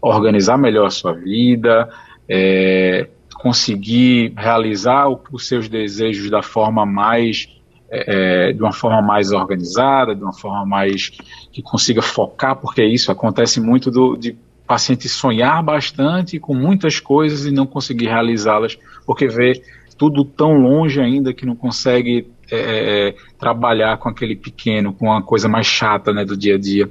organizar 0.00 0.58
melhor 0.58 0.86
a 0.86 0.90
sua 0.90 1.12
vida, 1.12 1.88
é, 2.28 3.08
conseguir 3.34 4.32
realizar 4.36 5.08
os 5.08 5.46
seus 5.46 5.68
desejos 5.68 6.30
da 6.30 6.42
forma 6.42 6.86
mais 6.86 7.48
é, 7.94 8.48
é, 8.48 8.52
de 8.54 8.62
uma 8.62 8.72
forma 8.72 9.02
mais 9.02 9.32
organizada, 9.32 10.14
de 10.14 10.22
uma 10.22 10.32
forma 10.32 10.64
mais 10.64 11.10
que 11.52 11.60
consiga 11.60 12.00
focar, 12.00 12.56
porque 12.56 12.82
isso 12.82 13.12
acontece 13.12 13.60
muito 13.60 13.90
do, 13.90 14.16
de 14.16 14.34
paciente 14.66 15.10
sonhar 15.10 15.62
bastante 15.62 16.40
com 16.40 16.54
muitas 16.54 16.98
coisas 16.98 17.44
e 17.44 17.50
não 17.50 17.66
conseguir 17.66 18.06
realizá-las, 18.06 18.78
porque 19.04 19.28
vê 19.28 19.62
tudo 19.98 20.24
tão 20.24 20.54
longe 20.54 21.02
ainda 21.02 21.34
que 21.34 21.44
não 21.44 21.54
consegue 21.54 22.26
é, 22.50 22.56
é, 22.56 23.08
é 23.08 23.14
trabalhar 23.38 23.98
com 23.98 24.08
aquele 24.08 24.36
pequeno, 24.36 24.94
com 24.94 25.08
uma 25.08 25.22
coisa 25.22 25.46
mais 25.46 25.66
chata 25.66 26.14
né, 26.14 26.24
do 26.24 26.34
dia 26.34 26.54
a 26.54 26.58
dia. 26.58 26.88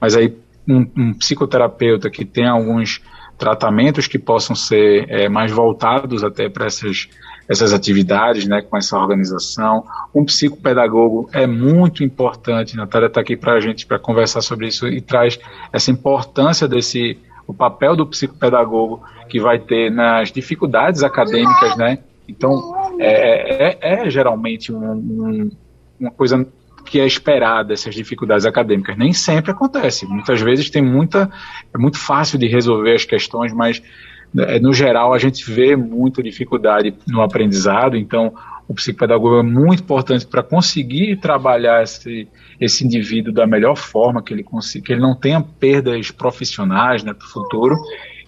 Mas 0.00 0.16
aí 0.16 0.32
um, 0.68 0.86
um 0.96 1.12
psicoterapeuta 1.12 2.08
que 2.08 2.24
tem 2.24 2.46
alguns 2.46 3.02
tratamentos 3.36 4.06
que 4.06 4.18
possam 4.18 4.54
ser 4.54 5.10
é, 5.10 5.28
mais 5.28 5.50
voltados 5.50 6.22
até 6.22 6.48
para 6.48 6.66
essas 6.66 7.08
essas 7.48 7.72
atividades, 7.72 8.46
né, 8.46 8.62
com 8.62 8.76
essa 8.76 8.98
organização. 8.98 9.84
Um 10.14 10.24
psicopedagogo 10.24 11.28
é 11.32 11.46
muito 11.46 12.02
importante, 12.02 12.76
Natália 12.76 13.06
está 13.06 13.20
aqui 13.20 13.36
para 13.36 13.54
a 13.54 13.60
gente 13.60 13.86
para 13.86 13.98
conversar 13.98 14.40
sobre 14.40 14.68
isso 14.68 14.86
e 14.88 15.00
traz 15.00 15.38
essa 15.72 15.90
importância 15.90 16.66
desse 16.66 17.18
o 17.46 17.54
papel 17.54 17.94
do 17.94 18.04
psicopedagogo 18.06 19.02
que 19.28 19.40
vai 19.40 19.58
ter 19.58 19.90
nas 19.90 20.32
dificuldades 20.32 21.04
acadêmicas, 21.04 21.76
né? 21.76 22.00
Então 22.28 22.74
é, 22.98 23.68
é, 23.68 24.04
é 24.04 24.10
geralmente 24.10 24.72
um, 24.72 24.92
um, 24.92 25.50
uma 26.00 26.10
coisa 26.10 26.44
que 26.84 27.00
é 27.00 27.06
esperada 27.06 27.72
essas 27.72 27.94
dificuldades 27.94 28.46
acadêmicas. 28.46 28.96
Nem 28.96 29.12
sempre 29.12 29.50
acontece. 29.50 30.06
Muitas 30.06 30.40
vezes 30.40 30.70
tem 30.70 30.82
muita 30.82 31.30
é 31.72 31.78
muito 31.78 31.98
fácil 31.98 32.38
de 32.38 32.46
resolver 32.46 32.94
as 32.94 33.04
questões, 33.04 33.52
mas 33.52 33.80
é, 33.80 33.82
no 34.60 34.72
geral, 34.72 35.14
a 35.14 35.18
gente 35.18 35.50
vê 35.50 35.74
muita 35.76 36.22
dificuldade 36.22 36.94
no 37.06 37.22
aprendizado, 37.22 37.96
então 37.96 38.34
o 38.68 38.74
psicopedagogo 38.74 39.38
é 39.38 39.42
muito 39.42 39.82
importante 39.82 40.26
para 40.26 40.42
conseguir 40.42 41.16
trabalhar 41.16 41.82
esse, 41.82 42.28
esse 42.60 42.84
indivíduo 42.84 43.32
da 43.32 43.46
melhor 43.46 43.76
forma, 43.76 44.22
que 44.22 44.34
ele, 44.34 44.42
consiga, 44.42 44.84
que 44.86 44.92
ele 44.92 45.00
não 45.00 45.14
tenha 45.14 45.40
perdas 45.40 46.10
profissionais 46.10 47.04
né, 47.04 47.14
para 47.14 47.24
o 47.24 47.28
futuro. 47.28 47.76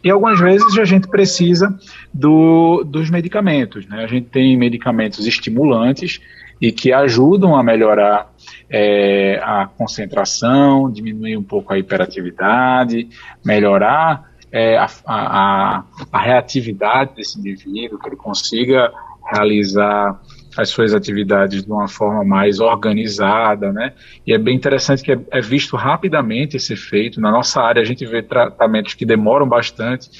E 0.02 0.10
algumas 0.10 0.38
vezes 0.38 0.78
a 0.78 0.84
gente 0.84 1.08
precisa 1.08 1.76
do, 2.14 2.84
dos 2.84 3.10
medicamentos. 3.10 3.86
Né? 3.88 4.04
A 4.04 4.06
gente 4.06 4.28
tem 4.28 4.56
medicamentos 4.56 5.26
estimulantes 5.26 6.20
e 6.60 6.70
que 6.70 6.92
ajudam 6.92 7.56
a 7.56 7.62
melhorar 7.62 8.32
é, 8.70 9.40
a 9.42 9.66
concentração, 9.66 10.90
diminuir 10.90 11.36
um 11.36 11.42
pouco 11.42 11.72
a 11.72 11.78
hiperatividade, 11.78 13.08
melhorar 13.44 14.28
é, 14.52 14.76
a, 14.76 14.88
a, 15.06 15.84
a 16.12 16.18
reatividade 16.18 17.14
desse 17.14 17.38
indivíduo, 17.38 17.98
que 17.98 18.08
ele 18.08 18.16
consiga 18.16 18.92
realizar 19.30 20.20
as 20.56 20.70
suas 20.70 20.94
atividades 20.94 21.64
de 21.64 21.70
uma 21.70 21.86
forma 21.86 22.24
mais 22.24 22.58
organizada, 22.58 23.72
né? 23.72 23.92
E 24.26 24.32
é 24.32 24.38
bem 24.38 24.56
interessante 24.56 25.02
que 25.02 25.12
é, 25.12 25.20
é, 25.30 25.40
visto 25.40 25.76
rapidamente 25.76 26.56
esse 26.56 26.72
efeito. 26.72 27.20
Na 27.20 27.30
nossa 27.30 27.60
área, 27.60 27.80
a 27.80 27.84
gente 27.84 28.04
vê 28.06 28.22
tratamentos 28.22 28.94
que 28.94 29.04
demoram 29.04 29.46
bastante 29.48 30.10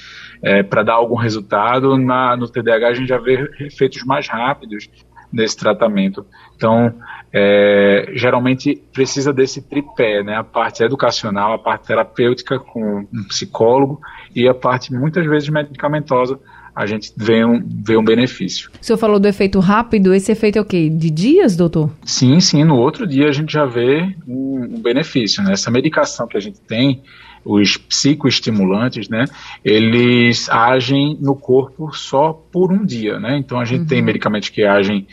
é, 0.41 0.63
para 0.63 0.83
dar 0.83 0.93
algum 0.93 1.15
resultado. 1.15 1.97
Na, 1.97 2.37
no 2.37 2.47
TDAH, 2.47 2.87
a 2.87 2.93
gente 2.93 3.09
já 3.09 3.17
vê 3.17 3.49
efeitos 3.59 4.03
mais 4.05 4.29
rápidos 4.29 4.89
nesse 5.31 5.57
tratamento. 5.57 6.25
Então, 6.55 6.93
é, 7.31 8.11
geralmente 8.13 8.81
precisa 8.91 9.31
desse 9.31 9.61
tripé, 9.61 10.23
né? 10.23 10.35
A 10.35 10.43
parte 10.43 10.83
educacional, 10.83 11.53
a 11.53 11.59
parte 11.59 11.87
terapêutica 11.87 12.59
com 12.59 13.07
um 13.13 13.23
psicólogo 13.27 14.01
e 14.35 14.47
a 14.47 14.53
parte 14.53 14.93
muitas 14.93 15.25
vezes 15.25 15.49
medicamentosa 15.49 16.39
a 16.75 16.85
gente 16.85 17.11
vê 17.17 17.43
um, 17.43 17.61
vê 17.83 17.97
um 17.97 18.03
benefício. 18.03 18.71
O 18.81 18.85
senhor 18.85 18.97
falou 18.97 19.19
do 19.19 19.27
efeito 19.27 19.59
rápido, 19.59 20.13
esse 20.13 20.31
efeito 20.31 20.57
é 20.57 20.61
o 20.61 20.65
quê? 20.65 20.89
De 20.89 21.09
dias, 21.09 21.57
doutor? 21.57 21.91
Sim, 22.05 22.39
sim, 22.39 22.63
no 22.63 22.77
outro 22.77 23.05
dia 23.05 23.27
a 23.27 23.31
gente 23.31 23.51
já 23.51 23.65
vê 23.65 24.15
um, 24.25 24.75
um 24.75 24.81
benefício, 24.81 25.43
né? 25.43 25.53
Essa 25.53 25.69
medicação 25.69 26.25
que 26.25 26.37
a 26.37 26.39
gente 26.39 26.61
tem, 26.61 27.01
os 27.43 27.77
psicoestimulantes, 27.77 29.09
né, 29.09 29.25
eles 29.63 30.49
agem 30.49 31.17
no 31.19 31.35
corpo 31.35 31.91
só 31.95 32.33
por 32.33 32.71
um 32.71 32.85
dia, 32.85 33.19
né? 33.19 33.37
Então 33.37 33.59
a 33.59 33.65
gente 33.65 33.81
uhum. 33.81 33.87
tem 33.87 34.01
medicamentos 34.01 34.49
que 34.49 34.63
agem 34.63 35.07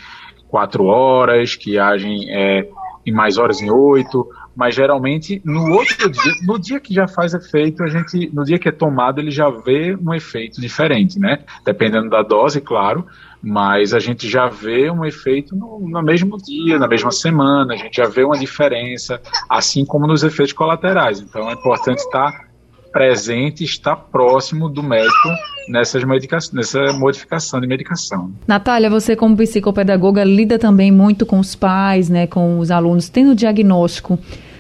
quatro 0.49 0.85
horas, 0.85 1.55
que 1.55 1.79
agem 1.79 2.31
é, 2.31 2.69
em 3.05 3.13
mais 3.13 3.39
horas 3.39 3.61
em 3.61 3.71
oito, 3.71 4.29
mas 4.57 4.75
geralmente 4.75 5.41
no 5.45 5.71
outro 5.73 6.11
dia, 6.11 6.33
no 6.47 6.59
dia 6.59 6.81
que 6.81 6.95
já 6.95 7.07
faz 7.07 7.35
efeito, 7.35 7.83
a 7.83 7.89
gente, 7.89 8.31
no 8.33 8.43
dia 8.43 8.59
que 8.59 8.69
é 8.69 8.73
tomado, 8.73 9.21
ele 9.21 9.31
já 9.31 9.51
vê 9.51 9.95
um 9.95 10.15
efeito 10.15 10.61
diferente, 10.61 11.19
né? 11.19 11.41
Dependendo 11.65 12.09
da 12.09 12.23
dose, 12.23 12.61
claro, 12.61 13.07
mas 13.49 13.95
a 13.95 14.01
gente 14.01 14.29
já 14.29 14.49
vê 14.49 14.91
um 14.91 15.05
efeito 15.05 15.55
no, 15.55 15.79
no 15.79 16.03
mesmo 16.03 16.37
dia, 16.37 16.81
na 16.81 16.89
mesma 16.89 17.13
semana, 17.13 17.75
a 17.75 17.77
gente 17.77 17.97
já 17.97 18.09
vê 18.09 18.25
uma 18.25 18.37
diferença, 18.37 19.21
assim 19.49 19.85
como 19.85 20.05
nos 20.05 20.25
efeitos 20.25 20.53
colaterais. 20.53 21.21
Então 21.21 21.49
é 21.49 21.53
importante 21.53 21.99
estar 21.99 22.49
presente, 22.91 23.63
estar 23.63 23.95
próximo 23.95 24.69
do 24.69 24.83
médico 24.83 25.29
nessas 25.69 26.03
nessa 26.53 26.93
modificação 26.95 27.61
de 27.61 27.69
medicação. 27.69 28.33
Natália, 28.49 28.91
você 28.91 29.15
como 29.15 29.37
psicopedagoga 29.37 30.25
lida 30.25 30.59
também 30.59 30.91
muito 30.91 31.25
com 31.25 31.39
os 31.39 31.55
pais, 31.55 32.09
né, 32.09 32.27
com 32.27 32.59
os 32.59 32.73
alunos, 32.73 33.09
tendo 33.09 33.33
diagnóstico 33.33 34.19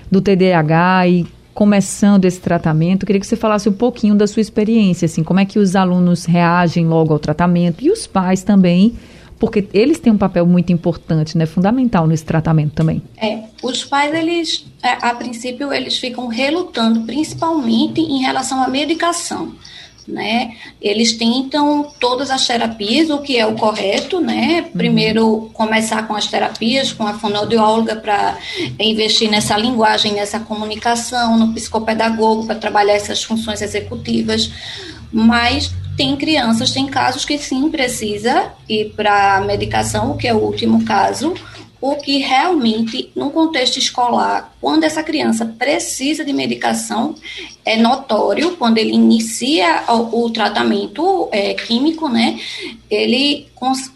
do 0.08 0.20
TDAH 0.20 1.08
e 1.08 1.26
começando 1.56 2.26
esse 2.26 2.38
tratamento, 2.38 3.06
queria 3.06 3.18
que 3.18 3.26
você 3.26 3.34
falasse 3.34 3.66
um 3.66 3.72
pouquinho 3.72 4.14
da 4.14 4.26
sua 4.26 4.42
experiência, 4.42 5.06
assim, 5.06 5.24
como 5.24 5.40
é 5.40 5.46
que 5.46 5.58
os 5.58 5.74
alunos 5.74 6.26
reagem 6.26 6.86
logo 6.86 7.14
ao 7.14 7.18
tratamento 7.18 7.82
e 7.82 7.90
os 7.90 8.06
pais 8.06 8.42
também, 8.42 8.94
porque 9.38 9.66
eles 9.72 9.98
têm 9.98 10.12
um 10.12 10.18
papel 10.18 10.44
muito 10.44 10.70
importante, 10.70 11.38
né, 11.38 11.46
fundamental 11.46 12.06
nesse 12.06 12.26
tratamento 12.26 12.74
também. 12.74 13.02
É, 13.16 13.44
os 13.62 13.82
pais 13.82 14.14
eles, 14.14 14.66
é, 14.82 14.98
a 15.00 15.14
princípio, 15.14 15.72
eles 15.72 15.96
ficam 15.96 16.26
relutando, 16.26 17.06
principalmente 17.06 18.02
em 18.02 18.20
relação 18.20 18.62
à 18.62 18.68
medicação 18.68 19.54
né? 20.06 20.52
Eles 20.80 21.12
tentam 21.12 21.92
todas 22.00 22.30
as 22.30 22.46
terapias, 22.46 23.10
o 23.10 23.18
que 23.18 23.38
é 23.38 23.46
o 23.46 23.54
correto, 23.54 24.20
né? 24.20 24.62
Primeiro 24.72 25.50
começar 25.52 26.06
com 26.06 26.14
as 26.14 26.26
terapias, 26.26 26.92
com 26.92 27.06
a 27.06 27.14
fonoaudióloga 27.14 27.96
para 27.96 28.36
investir 28.78 29.30
nessa 29.30 29.56
linguagem, 29.56 30.12
nessa 30.12 30.38
comunicação, 30.40 31.36
no 31.38 31.52
psicopedagogo 31.52 32.46
para 32.46 32.54
trabalhar 32.54 32.94
essas 32.94 33.22
funções 33.22 33.62
executivas, 33.62 34.50
mas 35.12 35.72
tem 35.96 36.14
crianças, 36.14 36.70
tem 36.70 36.86
casos 36.86 37.24
que 37.24 37.38
sim 37.38 37.70
precisa 37.70 38.52
ir 38.68 38.92
para 38.94 39.40
medicação, 39.40 40.10
o 40.10 40.16
que 40.16 40.28
é 40.28 40.34
o 40.34 40.38
último 40.38 40.84
caso, 40.84 41.34
o 41.92 41.96
que 41.96 42.18
realmente, 42.18 43.10
no 43.14 43.30
contexto 43.30 43.78
escolar, 43.78 44.52
quando 44.60 44.84
essa 44.84 45.02
criança 45.02 45.46
precisa 45.46 46.24
de 46.24 46.32
medicação, 46.32 47.14
é 47.64 47.76
notório, 47.76 48.56
quando 48.56 48.78
ele 48.78 48.92
inicia 48.92 49.84
o, 49.88 50.24
o 50.24 50.30
tratamento 50.30 51.28
é, 51.30 51.54
químico, 51.54 52.08
né, 52.08 52.40
ele 52.90 53.46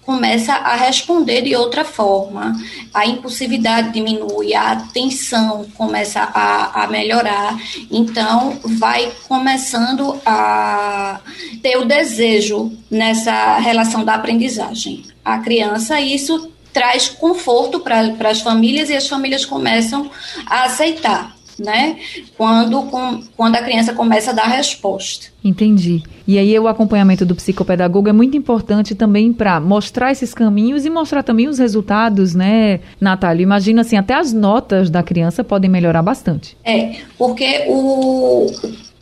começa 0.03 0.55
a 0.55 0.77
responder 0.77 1.43
de 1.43 1.55
outra 1.57 1.85
forma, 1.85 2.57
a 2.95 3.07
impulsividade 3.07 3.93
diminui, 3.93 4.55
a 4.55 4.73
atenção 4.73 5.67
começa 5.77 6.21
a, 6.21 6.85
a 6.85 6.87
melhorar, 6.87 7.59
então 7.91 8.59
vai 8.65 9.13
começando 9.27 10.21
a 10.25 11.21
ter 11.63 11.77
o 11.77 11.85
desejo 11.85 12.73
nessa 12.91 13.59
relação 13.59 14.05
da 14.05 14.15
aprendizagem. 14.15 15.05
A 15.25 15.39
criança, 15.39 16.01
isso 16.01 16.51
traz 16.73 17.09
conforto 17.09 17.81
para 17.81 18.31
as 18.31 18.41
famílias 18.41 18.91
e 18.91 18.95
as 18.95 19.09
famílias 19.09 19.45
começam 19.45 20.11
a 20.47 20.65
aceitar. 20.65 21.37
Né? 21.59 21.99
Quando, 22.39 22.85
com, 22.85 23.23
quando 23.37 23.57
a 23.57 23.63
criança 23.63 23.93
começa 23.93 24.31
a 24.31 24.33
dar 24.33 24.47
resposta. 24.47 25.27
Entendi. 25.45 26.03
E 26.27 26.39
aí 26.39 26.59
o 26.59 26.67
acompanhamento 26.67 27.27
do 27.27 27.35
psicopedagogo 27.35 28.09
é 28.09 28.15
muito 28.15 28.35
importante 28.35 28.95
também 28.95 29.31
para 29.31 29.61
mostrar 29.61 30.11
esses 30.11 30.33
caminhos 30.33 30.87
e 30.87 30.91
mostrar 30.91 31.23
também 31.23 31.49
os 31.49 31.59
resultados, 31.59 32.35
né, 32.35 32.81
Natália? 32.99 33.43
Imagina 33.43 33.83
assim, 33.83 33.99
até 33.99 34.15
as 34.15 34.33
notas 34.33 34.89
da 34.89 35.03
criança 35.03 35.45
podem 35.45 35.71
melhorar 35.71 36.01
bastante. 36.01 36.57
É, 36.65 37.01
porque 37.19 37.67
o 37.69 38.47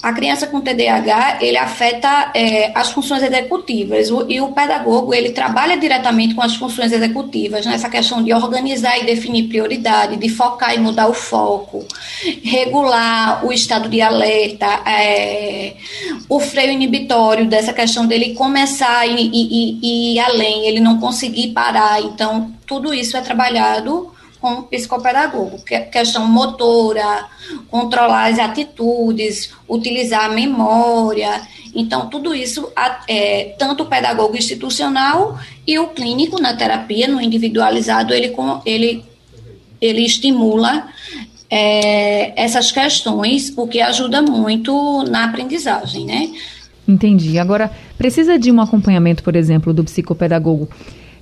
a 0.00 0.12
criança 0.12 0.46
com 0.46 0.60
TDAH, 0.60 1.38
ele 1.40 1.56
afeta 1.56 2.30
é, 2.32 2.70
as 2.72 2.90
funções 2.90 3.20
executivas 3.20 4.10
o, 4.10 4.26
e 4.28 4.40
o 4.40 4.52
pedagogo, 4.52 5.12
ele 5.12 5.30
trabalha 5.30 5.76
diretamente 5.76 6.36
com 6.36 6.42
as 6.42 6.54
funções 6.54 6.92
executivas, 6.92 7.66
nessa 7.66 7.88
questão 7.88 8.22
de 8.22 8.32
organizar 8.32 8.96
e 8.98 9.04
definir 9.04 9.48
prioridade, 9.48 10.16
de 10.16 10.28
focar 10.28 10.72
e 10.72 10.78
mudar 10.78 11.08
o 11.08 11.14
foco, 11.14 11.84
regular 12.44 13.44
o 13.44 13.52
estado 13.52 13.88
de 13.88 14.00
alerta, 14.00 14.66
é, 14.88 15.74
o 16.28 16.38
freio 16.38 16.70
inibitório 16.70 17.46
dessa 17.46 17.72
questão 17.72 18.06
dele 18.06 18.34
começar 18.34 19.04
e, 19.04 19.30
e 19.32 20.14
ir 20.14 20.20
além, 20.20 20.66
ele 20.68 20.78
não 20.78 21.00
conseguir 21.00 21.48
parar. 21.48 22.00
Então, 22.02 22.52
tudo 22.64 22.94
isso 22.94 23.16
é 23.16 23.20
trabalhado 23.20 24.12
com 24.40 24.52
o 24.54 24.62
psicopedagogo, 24.64 25.64
que 25.64 25.78
questão 25.80 26.26
motora, 26.26 27.26
controlar 27.68 28.30
as 28.30 28.38
atitudes, 28.38 29.52
utilizar 29.68 30.26
a 30.26 30.28
memória. 30.28 31.42
Então, 31.74 32.08
tudo 32.08 32.34
isso, 32.34 32.70
é, 33.06 33.54
tanto 33.58 33.82
o 33.82 33.86
pedagogo 33.86 34.36
institucional 34.36 35.38
e 35.66 35.78
o 35.78 35.88
clínico 35.88 36.40
na 36.40 36.54
terapia, 36.54 37.08
no 37.08 37.20
individualizado, 37.20 38.14
ele, 38.14 38.34
ele, 38.64 39.04
ele 39.80 40.04
estimula 40.04 40.88
é, 41.50 42.40
essas 42.40 42.70
questões, 42.70 43.52
o 43.56 43.66
que 43.66 43.80
ajuda 43.80 44.22
muito 44.22 45.02
na 45.04 45.24
aprendizagem, 45.24 46.04
né? 46.04 46.30
Entendi. 46.86 47.38
Agora, 47.38 47.70
precisa 47.98 48.38
de 48.38 48.50
um 48.50 48.60
acompanhamento, 48.60 49.22
por 49.22 49.36
exemplo, 49.36 49.74
do 49.74 49.84
psicopedagogo 49.84 50.68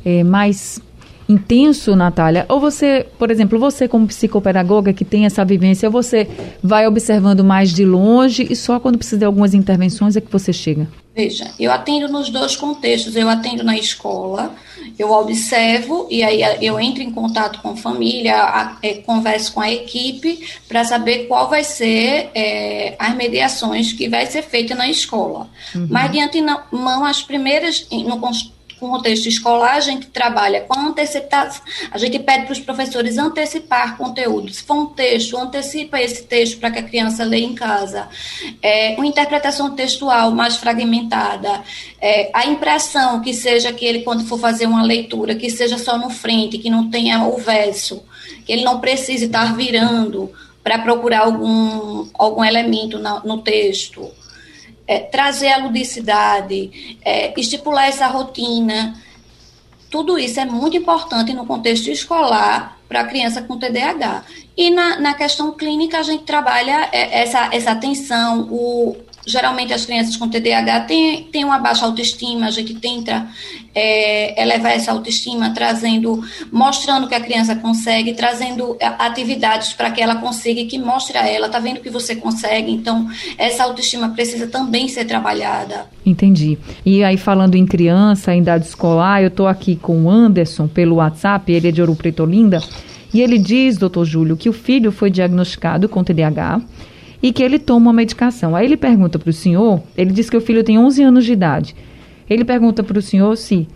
é, 0.05 0.23
mais 0.23 0.81
intenso, 1.29 1.97
Natália? 1.97 2.47
Ou 2.49 2.61
você, 2.61 3.07
por 3.19 3.31
exemplo, 3.31 3.59
você 3.59 3.89
como 3.89 4.07
psicopedagoga 4.07 4.93
que 4.93 5.05
tem 5.05 5.27
essa 5.27 5.45
vivência, 5.45 5.91
você 5.91 6.29
vai 6.63 6.87
observando 6.87 7.45
mais 7.45 7.73
de 7.73 7.85
longe 7.85 8.47
e 8.49 8.57
só 8.57 8.79
quando 8.79 8.99
precisa 8.99 9.19
de 9.19 9.25
algumas 9.25 9.55
intervenções 9.55 10.17
é 10.17 10.21
que 10.21 10.31
você 10.31 10.53
chega? 10.53 10.89
Veja, 11.17 11.51
eu 11.59 11.73
atendo 11.73 12.09
nos 12.09 12.29
dois 12.29 12.57
contextos. 12.57 13.17
Eu 13.17 13.27
atendo 13.27 13.65
na 13.65 13.75
escola, 13.75 14.55
eu 14.99 15.11
observo 15.11 16.07
e 16.11 16.23
aí 16.23 16.43
eu 16.61 16.79
entro 16.79 17.03
em 17.03 17.11
contato 17.11 17.63
com 17.63 17.71
a 17.71 17.77
família, 17.77 18.37
a, 18.37 18.77
é, 18.83 18.95
converso 18.95 19.55
com 19.55 19.63
a 19.63 19.73
equipe 19.73 20.47
para 20.69 20.85
saber 20.85 21.27
qual 21.27 21.49
vai 21.49 21.65
ser 21.65 22.31
é, 22.35 22.97
as 22.99 23.15
mediações 23.15 23.95
que 23.95 24.11
vai 24.11 24.27
ser 24.27 24.43
feita 24.43 24.75
na 24.75 24.91
escola. 24.91 25.49
Uhum. 25.75 25.89
Mas 25.91 26.13
de 26.13 26.21
antemão, 26.21 27.03
as 27.07 27.23
primeiras, 27.23 27.87
no 27.91 28.19
com 28.79 28.93
o 28.93 29.01
texto 29.01 29.27
escolar, 29.27 29.77
a 29.77 29.81
gente 29.81 30.07
trabalha 30.07 30.61
com 30.63 30.79
antecipação, 30.79 31.63
a 31.91 31.99
gente 31.99 32.19
pede 32.19 32.45
para 32.45 32.53
os 32.53 32.61
professores 32.61 33.19
antecipar 33.19 33.97
conteúdo. 33.97 34.53
Se 34.53 34.63
for 34.63 34.75
um 34.77 34.87
texto, 34.87 35.37
antecipa 35.37 36.01
esse 36.01 36.25
texto 36.25 36.59
para 36.59 36.71
que 36.71 36.79
a 36.79 36.83
criança 36.83 37.25
leia 37.25 37.45
em 37.45 37.55
casa. 37.55 38.09
É, 38.63 38.95
uma 38.97 39.07
interpretação 39.07 39.75
textual 39.75 40.31
mais 40.31 40.57
fragmentada. 40.57 41.63
É, 42.01 42.31
a 42.33 42.47
impressão 42.47 43.21
que 43.21 43.33
seja 43.33 43.73
que 43.73 43.85
ele, 43.85 44.03
quando 44.03 44.25
for 44.25 44.39
fazer 44.39 44.67
uma 44.67 44.83
leitura, 44.83 45.35
que 45.35 45.51
seja 45.51 45.79
só 45.79 45.99
no 45.99 46.11
frente, 46.11 46.59
que 46.59 46.71
não 46.71 46.91
tenha 46.91 47.25
o 47.25 47.39
verso, 47.39 48.05
que 48.45 48.53
ele 48.53 48.65
não 48.65 48.81
precise 48.81 49.27
estar 49.27 49.57
virando 49.57 50.31
para 50.63 50.79
procurar 50.79 51.21
algum, 51.21 52.09
algum 52.15 52.45
elemento 52.45 52.99
na, 52.99 53.21
no 53.21 53.39
texto 53.39 54.11
é, 54.87 55.01
trazer 55.01 55.49
a 55.49 55.59
ludicidade, 55.59 56.99
é, 57.05 57.39
estipular 57.39 57.89
essa 57.89 58.07
rotina. 58.07 59.01
Tudo 59.91 60.19
isso 60.19 60.41
é 60.41 60.45
muito 60.45 60.77
importante 60.77 61.33
no 61.33 61.47
contexto 61.47 61.89
escolar 61.89 62.79
para 62.89 63.01
a 63.01 63.05
criança 63.05 63.43
com 63.43 63.59
TDAH. 63.59 64.25
E 64.57 64.71
na, 64.71 64.99
na 64.99 65.15
questão 65.15 65.53
clínica, 65.53 65.99
a 65.99 66.03
gente 66.03 66.25
trabalha 66.25 66.89
é, 66.93 67.23
essa, 67.23 67.49
essa 67.53 67.73
atenção, 67.73 68.49
o, 68.51 68.97
geralmente 69.27 69.75
as 69.75 69.85
crianças 69.85 70.17
com 70.17 70.29
TDAH 70.29 70.83
têm, 70.83 71.25
têm 71.25 71.45
uma 71.45 71.59
baixa 71.59 71.85
autoestima, 71.85 72.47
a 72.47 72.51
gente 72.51 72.75
tenta 72.75 73.27
é, 73.75 74.41
elevar 74.41 74.73
essa 74.73 74.93
autoestima, 74.93 75.51
trazendo, 75.51 76.23
mostrando 76.53 77.09
que 77.09 77.15
a 77.15 77.21
criança 77.21 77.57
consegue, 77.57 78.15
trazendo 78.15 78.77
atividades 78.81 79.73
para 79.73 79.91
que 79.91 80.01
ela 80.01 80.17
consiga 80.17 80.61
e 80.61 80.67
que 80.67 80.79
mostre 80.79 81.19
a 81.19 81.27
ela, 81.27 81.49
tá 81.49 81.59
vendo 81.59 81.81
que 81.81 81.91
você 81.91 82.15
consegue, 82.15 82.71
então 82.71 83.09
essa 83.37 83.65
autoestima 83.65 84.11
precisa 84.11 84.47
também 84.47 84.87
ser 84.87 85.05
trabalhada. 85.05 85.87
Entendi. 86.05 86.57
E 86.85 87.03
aí 87.03 87.17
falando 87.17 87.57
em 87.57 87.67
criança, 87.67 88.33
em 88.33 88.39
idade 88.39 88.67
escolar, 88.67 89.23
eu 89.23 89.29
estou 89.29 89.49
aqui 89.49 89.75
com 89.75 90.05
o 90.05 90.11
Anderson 90.11 90.69
pelo 90.69 90.97
WhatsApp, 90.97 91.51
ele 91.51 91.69
é 91.69 91.73
de 91.73 91.81
Ouro 91.81 91.97
Preto 91.97 92.23
Olinda, 92.23 92.63
e 93.13 93.21
ele 93.21 93.39
diz, 93.39 93.77
doutor 93.77 94.05
Júlio, 94.05 94.37
que 94.37 94.49
o 94.49 94.53
filho 94.53 94.93
foi 94.93 95.11
diagnosticado 95.11 95.89
com 95.89 96.05
TDAH, 96.05 96.61
e 97.23 97.33
que 97.33 97.43
ele 97.43 97.59
toma 97.59 97.87
uma 97.87 97.93
medicação. 97.93 98.55
Aí 98.55 98.67
ele 98.67 98.77
pergunta 98.77 99.19
para 99.19 99.31
o 99.31 99.33
senhor, 99.33 99.83
ele 99.97 100.13
diz 100.13 100.29
que 100.29 100.37
o 100.37 100.41
filho 100.41 100.63
tem 100.63 100.79
11 100.79 101.03
anos 101.03 101.25
de 101.25 101.33
idade. 101.33 101.75
Ele 102.29 102.45
pergunta 102.45 102.83
para 102.83 102.99
o 102.99 103.03
senhor 103.03 103.37
se 103.37 103.69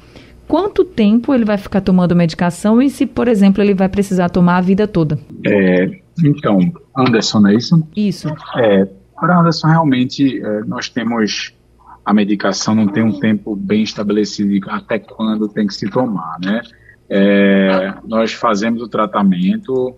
quanto 0.48 0.84
tempo 0.84 1.32
ele 1.32 1.44
vai 1.44 1.56
ficar 1.56 1.80
tomando 1.80 2.14
medicação 2.16 2.82
e 2.82 2.90
se, 2.90 3.06
por 3.06 3.28
exemplo, 3.28 3.62
ele 3.62 3.74
vai 3.74 3.88
precisar 3.88 4.28
tomar 4.28 4.56
a 4.56 4.60
vida 4.60 4.88
toda. 4.88 5.18
É, 5.46 6.00
então, 6.24 6.58
Anderson, 6.96 7.46
é 7.46 7.54
isso? 7.54 7.88
Isso. 7.96 8.28
É, 8.56 8.88
para 9.18 9.38
Anderson, 9.38 9.68
realmente, 9.68 10.42
é, 10.42 10.60
nós 10.64 10.88
temos 10.88 11.54
a 12.04 12.12
medicação, 12.12 12.74
não 12.74 12.88
tem 12.88 13.04
um 13.04 13.18
tempo 13.20 13.54
bem 13.54 13.82
estabelecido 13.82 14.68
até 14.68 14.98
quando 14.98 15.48
tem 15.48 15.66
que 15.66 15.74
se 15.74 15.88
tomar, 15.88 16.38
né? 16.44 16.60
É, 17.08 17.94
nós 18.06 18.32
fazemos 18.32 18.82
o 18.82 18.88
tratamento 18.88 19.94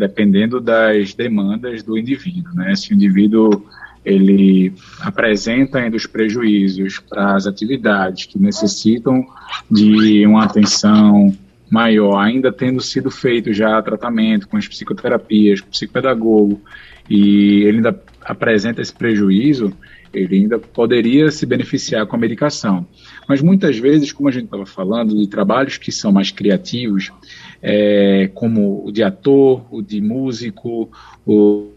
dependendo 0.00 0.60
das 0.60 1.14
demandas 1.14 1.82
do 1.82 1.96
indivíduo, 1.96 2.54
né? 2.54 2.74
Se 2.74 2.92
o 2.92 2.94
indivíduo 2.94 3.64
ele 4.04 4.72
apresenta 5.00 5.78
ainda 5.78 5.96
os 5.96 6.06
prejuízos 6.06 6.98
para 6.98 7.36
as 7.36 7.46
atividades 7.46 8.24
que 8.24 8.38
necessitam 8.38 9.24
de 9.70 10.26
uma 10.26 10.44
atenção 10.44 11.36
maior, 11.70 12.18
ainda 12.18 12.50
tendo 12.50 12.80
sido 12.80 13.10
feito 13.10 13.52
já 13.52 13.80
tratamento 13.82 14.48
com 14.48 14.56
as 14.56 14.66
psicoterapias, 14.66 15.60
psicopedagogo, 15.60 16.60
e 17.08 17.62
ele 17.64 17.76
ainda 17.76 18.02
apresenta 18.24 18.80
esse 18.80 18.92
prejuízo, 18.92 19.72
ele 20.12 20.36
ainda 20.36 20.58
poderia 20.58 21.30
se 21.30 21.46
beneficiar 21.46 22.06
com 22.06 22.16
a 22.16 22.18
medicação. 22.18 22.86
Mas 23.28 23.40
muitas 23.40 23.78
vezes, 23.78 24.12
como 24.12 24.28
a 24.28 24.32
gente 24.32 24.46
estava 24.46 24.66
falando, 24.66 25.16
de 25.16 25.28
trabalhos 25.28 25.78
que 25.78 25.92
são 25.92 26.10
mais 26.10 26.32
criativos, 26.32 27.12
é, 27.62 28.30
como 28.34 28.86
o 28.86 28.92
de 28.92 29.02
ator, 29.02 29.64
o 29.70 29.82
de 29.82 30.00
músico, 30.00 30.90
o 31.26 31.68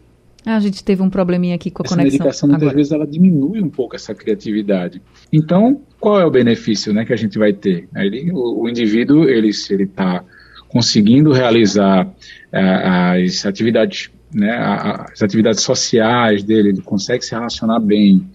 ah, 0.45 0.57
a 0.57 0.59
gente 0.59 0.83
teve 0.83 1.01
um 1.01 1.09
probleminha 1.09 1.55
aqui 1.55 1.71
com 1.71 1.83
a 1.83 1.85
essa 1.85 1.95
conexão. 1.95 2.17
A 2.17 2.19
medicação 2.19 2.49
muitas 2.49 2.63
agora. 2.63 2.75
vezes 2.75 2.91
ela 2.91 3.07
diminui 3.07 3.61
um 3.61 3.69
pouco 3.69 3.95
essa 3.95 4.13
criatividade. 4.13 5.01
Então, 5.31 5.81
qual 5.99 6.19
é 6.19 6.25
o 6.25 6.31
benefício, 6.31 6.93
né, 6.93 7.05
que 7.05 7.13
a 7.13 7.15
gente 7.17 7.37
vai 7.37 7.53
ter? 7.53 7.87
Ele, 7.95 8.29
o, 8.31 8.63
o 8.63 8.69
indivíduo, 8.69 9.23
ele 9.29 9.53
se 9.53 9.73
ele 9.73 9.83
está 9.83 10.23
conseguindo 10.67 11.31
realizar 11.31 12.07
uh, 12.07 12.13
as 12.51 13.45
atividades, 13.45 14.11
né, 14.33 14.51
as 14.51 15.21
atividades 15.21 15.61
sociais 15.61 16.43
dele, 16.43 16.69
ele 16.69 16.81
consegue 16.81 17.23
se 17.23 17.31
relacionar 17.31 17.79
bem, 17.79 18.27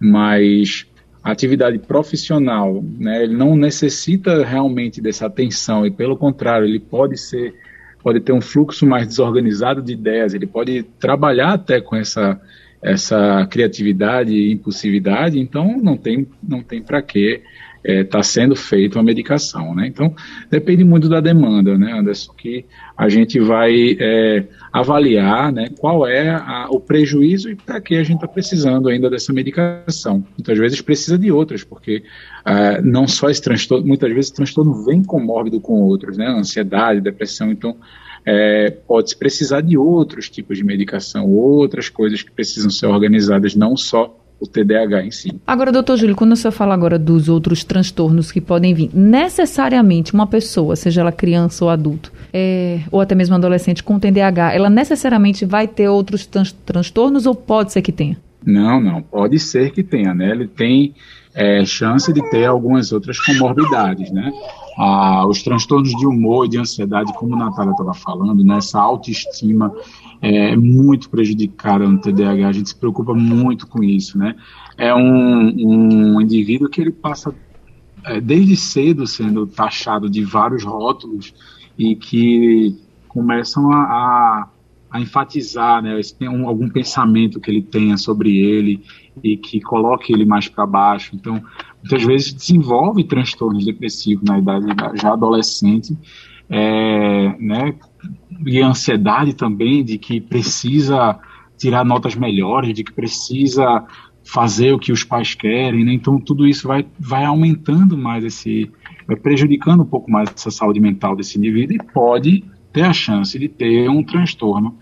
mas 0.00 0.86
atividade 1.22 1.78
profissional, 1.78 2.82
né, 2.98 3.24
ele 3.24 3.34
não 3.34 3.54
necessita 3.54 4.44
realmente 4.44 5.00
dessa 5.00 5.26
atenção 5.26 5.86
e 5.86 5.90
pelo 5.90 6.16
contrário, 6.16 6.66
ele 6.66 6.80
pode 6.80 7.16
ser 7.16 7.54
pode 8.02 8.18
ter 8.18 8.32
um 8.32 8.40
fluxo 8.40 8.84
mais 8.84 9.06
desorganizado 9.06 9.80
de 9.80 9.92
ideias, 9.92 10.34
ele 10.34 10.46
pode 10.46 10.82
trabalhar 10.98 11.52
até 11.52 11.80
com 11.80 11.94
essa, 11.94 12.40
essa 12.82 13.46
criatividade 13.46 14.32
e 14.32 14.52
impulsividade, 14.52 15.38
então 15.38 15.78
não 15.80 15.96
tem, 15.96 16.26
não 16.42 16.62
tem 16.62 16.82
para 16.82 17.00
que 17.00 17.40
está 17.84 17.92
é, 17.92 18.04
tá 18.04 18.22
sendo 18.22 18.54
feita 18.54 18.98
uma 18.98 19.04
medicação, 19.04 19.74
né? 19.74 19.86
Então, 19.86 20.14
depende 20.50 20.84
muito 20.84 21.08
da 21.08 21.20
demanda, 21.20 21.76
né, 21.76 21.92
Anderson, 21.92 22.32
que 22.32 22.64
a 22.96 23.08
gente 23.08 23.40
vai 23.40 23.96
é, 23.98 24.44
avaliar, 24.72 25.52
né, 25.52 25.68
qual 25.78 26.06
é 26.06 26.30
a, 26.30 26.68
o 26.70 26.78
prejuízo 26.78 27.50
e 27.50 27.56
para 27.56 27.80
que 27.80 27.96
a 27.96 28.02
gente 28.02 28.16
está 28.16 28.28
precisando 28.28 28.88
ainda 28.88 29.10
dessa 29.10 29.32
medicação. 29.32 30.24
Muitas 30.38 30.58
vezes 30.58 30.80
precisa 30.80 31.18
de 31.18 31.32
outras, 31.32 31.64
porque 31.64 32.04
ah, 32.44 32.80
não 32.82 33.08
só 33.08 33.28
esse 33.28 33.42
transtorno, 33.42 33.86
muitas 33.86 34.12
vezes 34.12 34.30
o 34.30 34.34
transtorno 34.34 34.84
vem 34.84 35.02
comórbido 35.02 35.60
com 35.60 35.82
outros, 35.82 36.16
né, 36.16 36.26
ansiedade, 36.26 37.00
depressão, 37.00 37.50
então 37.50 37.76
é, 38.24 38.70
pode-se 38.70 39.16
precisar 39.16 39.62
de 39.62 39.76
outros 39.76 40.30
tipos 40.30 40.56
de 40.56 40.64
medicação, 40.64 41.28
outras 41.28 41.88
coisas 41.88 42.22
que 42.22 42.30
precisam 42.30 42.70
ser 42.70 42.86
organizadas, 42.86 43.54
não 43.56 43.76
só 43.76 44.21
o 44.42 44.46
TDAH 44.46 45.04
em 45.04 45.10
si. 45.12 45.40
Agora, 45.46 45.70
doutor 45.70 45.96
Júlio, 45.96 46.16
quando 46.16 46.32
o 46.32 46.36
senhor 46.36 46.50
fala 46.50 46.74
agora 46.74 46.98
dos 46.98 47.28
outros 47.28 47.62
transtornos 47.62 48.32
que 48.32 48.40
podem 48.40 48.74
vir, 48.74 48.90
necessariamente 48.92 50.12
uma 50.12 50.26
pessoa, 50.26 50.74
seja 50.74 51.00
ela 51.00 51.12
criança 51.12 51.64
ou 51.64 51.70
adulto, 51.70 52.12
é, 52.32 52.80
ou 52.90 53.00
até 53.00 53.14
mesmo 53.14 53.36
adolescente 53.36 53.84
com 53.84 54.00
TDAH, 54.00 54.52
ela 54.52 54.68
necessariamente 54.68 55.44
vai 55.44 55.68
ter 55.68 55.88
outros 55.88 56.28
transtornos 56.66 57.24
ou 57.24 57.36
pode 57.36 57.72
ser 57.72 57.82
que 57.82 57.92
tenha? 57.92 58.16
Não, 58.44 58.80
não, 58.80 59.00
pode 59.00 59.38
ser 59.38 59.70
que 59.70 59.84
tenha, 59.84 60.12
né? 60.12 60.30
Ele 60.32 60.48
tem 60.48 60.92
é, 61.34 61.64
chance 61.64 62.12
de 62.12 62.22
ter 62.30 62.44
algumas 62.44 62.92
outras 62.92 63.18
comorbidades, 63.18 64.10
né? 64.10 64.32
Ah, 64.76 65.26
os 65.26 65.42
transtornos 65.42 65.90
de 65.90 66.06
humor 66.06 66.46
e 66.46 66.50
de 66.50 66.58
ansiedade, 66.58 67.12
como 67.14 67.34
a 67.34 67.38
Natália 67.38 67.72
estava 67.72 67.94
falando, 67.94 68.44
né? 68.44 68.58
Essa 68.58 68.80
autoestima 68.80 69.72
é 70.20 70.54
muito 70.56 71.10
prejudicada 71.10 71.86
no 71.86 71.98
TDAH, 71.98 72.48
a 72.48 72.52
gente 72.52 72.68
se 72.68 72.76
preocupa 72.76 73.14
muito 73.14 73.66
com 73.66 73.82
isso, 73.82 74.18
né? 74.18 74.36
É 74.76 74.94
um, 74.94 76.14
um 76.14 76.20
indivíduo 76.20 76.68
que 76.68 76.80
ele 76.80 76.92
passa 76.92 77.34
é, 78.04 78.20
desde 78.20 78.56
cedo 78.56 79.06
sendo 79.06 79.46
taxado 79.46 80.08
de 80.08 80.24
vários 80.24 80.64
rótulos 80.64 81.34
e 81.78 81.96
que 81.96 82.76
começam 83.08 83.70
a, 83.72 83.82
a, 83.82 84.48
a 84.90 85.00
enfatizar, 85.00 85.82
né? 85.82 85.98
Um, 86.22 86.46
algum 86.46 86.68
pensamento 86.68 87.40
que 87.40 87.50
ele 87.50 87.62
tenha 87.62 87.96
sobre 87.96 88.36
ele 88.36 88.82
e 89.22 89.36
que 89.36 89.60
coloque 89.60 90.12
ele 90.12 90.24
mais 90.24 90.48
para 90.48 90.66
baixo. 90.66 91.14
Então, 91.14 91.42
muitas 91.82 92.04
vezes 92.04 92.32
desenvolve 92.32 93.04
transtornos 93.04 93.64
depressivos 93.64 94.24
na 94.24 94.38
idade 94.38 94.66
já 95.00 95.12
adolescente, 95.12 95.96
é, 96.48 97.34
né? 97.38 97.74
e 98.46 98.60
ansiedade 98.60 99.34
também 99.34 99.84
de 99.84 99.98
que 99.98 100.20
precisa 100.20 101.18
tirar 101.56 101.84
notas 101.84 102.14
melhores, 102.14 102.74
de 102.74 102.84
que 102.84 102.92
precisa 102.92 103.84
fazer 104.24 104.72
o 104.72 104.78
que 104.78 104.92
os 104.92 105.02
pais 105.02 105.34
querem, 105.34 105.84
né? 105.84 105.92
então 105.92 106.20
tudo 106.20 106.46
isso 106.46 106.68
vai, 106.68 106.86
vai 106.98 107.24
aumentando 107.24 107.96
mais 107.96 108.24
esse, 108.24 108.70
vai 109.06 109.16
prejudicando 109.16 109.82
um 109.82 109.86
pouco 109.86 110.10
mais 110.10 110.28
essa 110.34 110.50
saúde 110.50 110.80
mental 110.80 111.16
desse 111.16 111.38
indivíduo 111.38 111.76
e 111.76 111.92
pode 111.92 112.44
ter 112.72 112.82
a 112.82 112.92
chance 112.92 113.38
de 113.38 113.48
ter 113.48 113.88
um 113.88 114.02
transtorno 114.02 114.78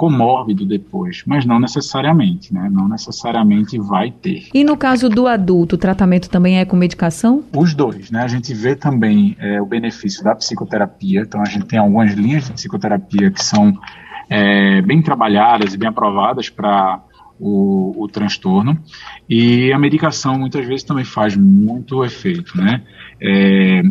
comórbido 0.00 0.64
depois, 0.64 1.22
mas 1.26 1.44
não 1.44 1.60
necessariamente, 1.60 2.54
né? 2.54 2.70
Não 2.72 2.88
necessariamente 2.88 3.78
vai 3.78 4.10
ter. 4.10 4.48
E 4.54 4.64
no 4.64 4.74
caso 4.74 5.10
do 5.10 5.26
adulto, 5.26 5.74
o 5.74 5.78
tratamento 5.78 6.30
também 6.30 6.58
é 6.58 6.64
com 6.64 6.74
medicação? 6.74 7.44
Os 7.54 7.74
dois, 7.74 8.10
né? 8.10 8.22
A 8.22 8.26
gente 8.26 8.54
vê 8.54 8.74
também 8.74 9.36
é, 9.38 9.60
o 9.60 9.66
benefício 9.66 10.24
da 10.24 10.34
psicoterapia, 10.34 11.20
então 11.20 11.42
a 11.42 11.44
gente 11.44 11.66
tem 11.66 11.78
algumas 11.78 12.14
linhas 12.14 12.46
de 12.46 12.52
psicoterapia 12.54 13.30
que 13.30 13.44
são 13.44 13.78
é, 14.30 14.80
bem 14.80 15.02
trabalhadas 15.02 15.74
e 15.74 15.76
bem 15.76 15.90
aprovadas 15.90 16.48
para 16.48 17.02
o, 17.38 18.02
o, 18.02 18.08
transtorno. 18.08 18.78
E 19.28 19.70
a 19.70 19.78
medicação 19.78 20.38
muitas 20.38 20.66
vezes 20.66 20.82
também 20.82 21.04
faz 21.04 21.36
muito 21.36 22.02
efeito, 22.02 22.56
né? 22.56 22.82
É, 23.20 23.82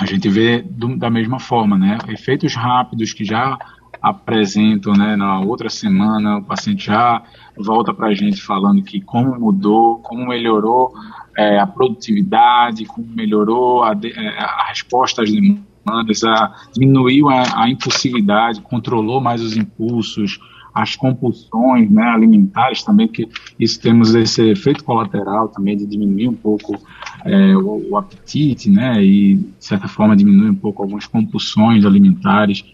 a 0.00 0.04
gente 0.04 0.28
vê 0.28 0.60
do, 0.62 0.96
da 0.96 1.08
mesma 1.08 1.38
forma, 1.38 1.78
né? 1.78 1.96
Efeitos 2.08 2.56
rápidos 2.56 3.12
que 3.12 3.24
já 3.24 3.56
apresentam, 4.00 4.92
né, 4.92 5.16
na 5.16 5.40
outra 5.40 5.68
semana, 5.68 6.38
o 6.38 6.44
paciente 6.44 6.86
já 6.86 7.22
volta 7.56 7.92
para 7.92 8.08
a 8.08 8.14
gente 8.14 8.40
falando 8.40 8.82
que 8.82 9.00
como 9.00 9.38
mudou, 9.38 9.98
como 9.98 10.26
melhorou 10.26 10.92
é, 11.36 11.58
a 11.58 11.66
produtividade, 11.66 12.84
como 12.84 13.06
melhorou 13.08 13.82
a, 13.82 13.94
de, 13.94 14.12
é, 14.12 14.38
a 14.38 14.66
resposta 14.68 15.22
às 15.22 15.30
demandas, 15.30 16.24
a, 16.24 16.54
diminuiu 16.72 17.28
a, 17.28 17.62
a, 17.64 17.68
impulsividade, 17.70 18.60
controlou 18.60 19.20
mais 19.20 19.42
os 19.42 19.56
impulsos, 19.56 20.38
as 20.74 20.94
compulsões 20.94 21.90
né, 21.90 22.02
alimentares 22.02 22.82
também, 22.84 23.08
que 23.08 23.28
isso 23.58 23.80
temos 23.80 24.14
esse 24.14 24.50
efeito 24.50 24.84
colateral 24.84 25.48
também 25.48 25.76
de 25.76 25.86
diminuir 25.86 26.28
um 26.28 26.34
pouco 26.34 26.78
é, 27.24 27.56
o, 27.56 27.90
o 27.90 27.96
apetite, 27.96 28.70
né, 28.70 29.02
e 29.02 29.36
de 29.36 29.54
certa 29.58 29.88
forma 29.88 30.16
diminuir 30.16 30.50
um 30.50 30.54
pouco 30.54 30.82
algumas 30.82 31.06
compulsões 31.06 31.84
alimentares. 31.84 32.64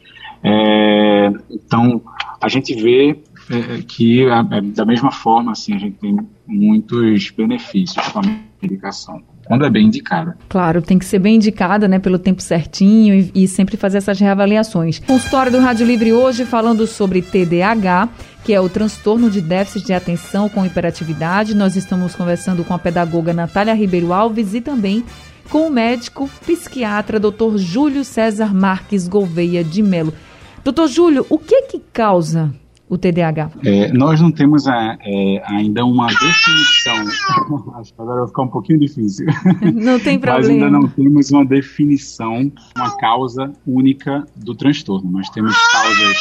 É, 0.44 1.32
então, 1.50 2.02
a 2.40 2.48
gente 2.48 2.74
vê 2.74 3.18
é, 3.50 3.82
que, 3.82 4.24
é, 4.24 4.60
da 4.60 4.84
mesma 4.84 5.10
forma, 5.10 5.52
assim, 5.52 5.74
a 5.74 5.78
gente 5.78 5.96
tem 5.96 6.16
muitos 6.46 7.30
benefícios 7.30 8.06
com 8.08 8.18
a 8.18 8.22
medicação 8.60 9.22
quando 9.46 9.64
é 9.64 9.70
bem 9.70 9.86
indicada. 9.86 10.36
Claro, 10.48 10.80
tem 10.80 10.98
que 10.98 11.04
ser 11.04 11.18
bem 11.18 11.36
indicada, 11.36 11.86
né, 11.86 11.98
pelo 11.98 12.18
tempo 12.18 12.42
certinho 12.42 13.14
e, 13.14 13.44
e, 13.44 13.48
sempre 13.48 13.76
fazer 13.76 13.98
essas 13.98 14.18
reavaliações. 14.18 14.98
Consultório 15.00 15.52
do 15.52 15.58
Rádio 15.58 15.86
Livre 15.86 16.12
hoje 16.12 16.44
falando 16.44 16.86
sobre 16.86 17.22
TDAH, 17.22 18.08
que 18.44 18.52
é 18.52 18.60
o 18.60 18.68
transtorno 18.68 19.30
de 19.30 19.40
déficit 19.40 19.86
de 19.86 19.92
atenção 19.92 20.48
com 20.48 20.64
hiperatividade. 20.64 21.54
Nós 21.54 21.76
estamos 21.76 22.14
conversando 22.14 22.64
com 22.64 22.74
a 22.74 22.78
pedagoga 22.78 23.32
Natália 23.32 23.74
Ribeiro 23.74 24.12
Alves 24.12 24.54
e 24.54 24.60
também 24.60 25.04
com 25.50 25.66
o 25.66 25.70
médico 25.70 26.28
psiquiatra 26.46 27.20
Dr. 27.20 27.56
Júlio 27.56 28.02
César 28.02 28.54
Marques 28.54 29.06
Gouveia 29.06 29.62
de 29.62 29.82
Melo. 29.82 30.14
Doutor 30.64 30.88
Júlio, 30.88 31.26
o 31.28 31.38
que 31.38 31.62
que 31.62 31.78
causa 31.92 32.50
o 32.88 32.96
TDAH? 32.96 33.50
É, 33.62 33.92
nós 33.92 34.18
não 34.18 34.32
temos 34.32 34.66
a, 34.66 34.96
é, 35.04 35.42
ainda 35.44 35.84
uma 35.84 36.06
definição. 36.06 37.74
Acho 37.76 37.92
que 37.92 38.00
agora 38.00 38.20
vai 38.20 38.28
ficar 38.28 38.42
um 38.42 38.48
pouquinho 38.48 38.78
difícil. 38.78 39.26
Não 39.74 40.00
tem 40.00 40.18
problema. 40.18 40.38
Mas 40.38 40.48
ainda 40.48 40.70
não 40.70 40.88
temos 40.88 41.30
uma 41.30 41.44
definição, 41.44 42.50
uma 42.76 42.96
causa 42.96 43.52
única 43.66 44.24
do 44.36 44.54
transtorno. 44.54 45.10
Nós 45.10 45.28
temos 45.30 45.54
causas 45.70 46.16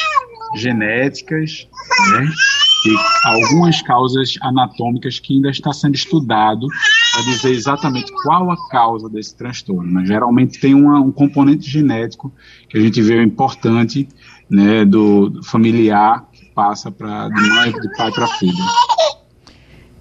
genéticas, 0.56 1.68
né? 2.12 2.28
E 2.86 3.28
algumas 3.28 3.82
causas 3.82 4.36
anatômicas 4.42 5.20
que 5.20 5.36
ainda 5.36 5.50
está 5.50 5.72
sendo 5.72 5.96
estudado 5.96 6.68
para 7.14 7.22
dizer 7.24 7.52
exatamente 7.52 8.12
qual 8.24 8.52
a 8.52 8.70
causa 8.70 9.08
desse 9.08 9.36
transtorno. 9.38 9.90
Mas 9.90 10.08
geralmente 10.08 10.60
tem 10.60 10.74
uma, 10.74 11.00
um 11.00 11.12
componente 11.12 11.70
genético 11.70 12.32
que 12.68 12.78
a 12.78 12.82
gente 12.82 13.02
vê 13.02 13.24
importante 13.24 14.08
né, 14.54 14.86
do, 14.86 15.42
familiar 15.42 16.26
que 16.32 16.46
passa 16.54 16.92
para 16.92 17.28
de 17.28 17.50
mãe, 17.50 17.72
de 17.72 17.98
pai 17.98 18.12
para 18.12 18.28
filho. 18.28 18.54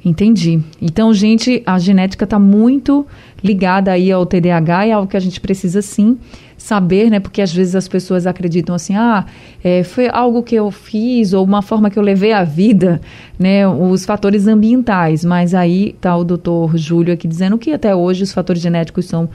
Entendi. 0.04 0.60
Então, 0.80 1.14
gente, 1.14 1.62
a 1.64 1.78
genética 1.78 2.24
está 2.24 2.38
muito 2.38 3.06
ligada 3.42 3.92
aí 3.92 4.12
ao 4.12 4.26
TDAH 4.26 4.86
e 4.86 4.90
é 4.90 4.92
algo 4.92 5.08
que 5.08 5.16
a 5.16 5.20
gente 5.20 5.40
precisa 5.40 5.80
sim 5.80 6.18
saber, 6.58 7.08
né? 7.08 7.18
Porque 7.18 7.40
às 7.40 7.52
vezes 7.52 7.74
as 7.74 7.88
pessoas 7.88 8.26
acreditam 8.26 8.74
assim, 8.74 8.94
ah, 8.94 9.24
é, 9.64 9.82
foi 9.84 10.08
algo 10.08 10.42
que 10.42 10.54
eu 10.54 10.70
fiz 10.70 11.32
ou 11.32 11.44
uma 11.44 11.62
forma 11.62 11.88
que 11.88 11.98
eu 11.98 12.02
levei 12.02 12.32
a 12.32 12.44
vida, 12.44 13.00
né? 13.38 13.66
Os 13.66 14.04
fatores 14.04 14.46
ambientais. 14.46 15.24
Mas 15.24 15.54
aí 15.54 15.90
está 15.90 16.14
o 16.14 16.24
doutor 16.24 16.76
Júlio 16.76 17.14
aqui 17.14 17.26
dizendo 17.26 17.56
que 17.56 17.72
até 17.72 17.94
hoje 17.94 18.22
os 18.22 18.32
fatores 18.32 18.60
genéticos 18.60 19.06
são 19.06 19.30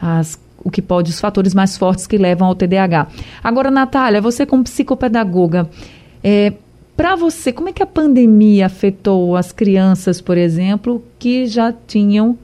as 0.00 0.40
o 0.64 0.70
que 0.70 0.82
pode, 0.82 1.10
os 1.10 1.20
fatores 1.20 1.54
mais 1.54 1.76
fortes 1.76 2.06
que 2.06 2.16
levam 2.16 2.48
ao 2.48 2.54
TDAH. 2.54 3.08
Agora, 3.42 3.70
Natália, 3.70 4.20
você 4.20 4.46
como 4.46 4.64
psicopedagoga, 4.64 5.68
é, 6.22 6.52
para 6.96 7.16
você, 7.16 7.52
como 7.52 7.68
é 7.68 7.72
que 7.72 7.82
a 7.82 7.86
pandemia 7.86 8.66
afetou 8.66 9.36
as 9.36 9.50
crianças, 9.50 10.20
por 10.20 10.36
exemplo, 10.36 11.04
que 11.18 11.46
já 11.46 11.72
tinham 11.72 12.38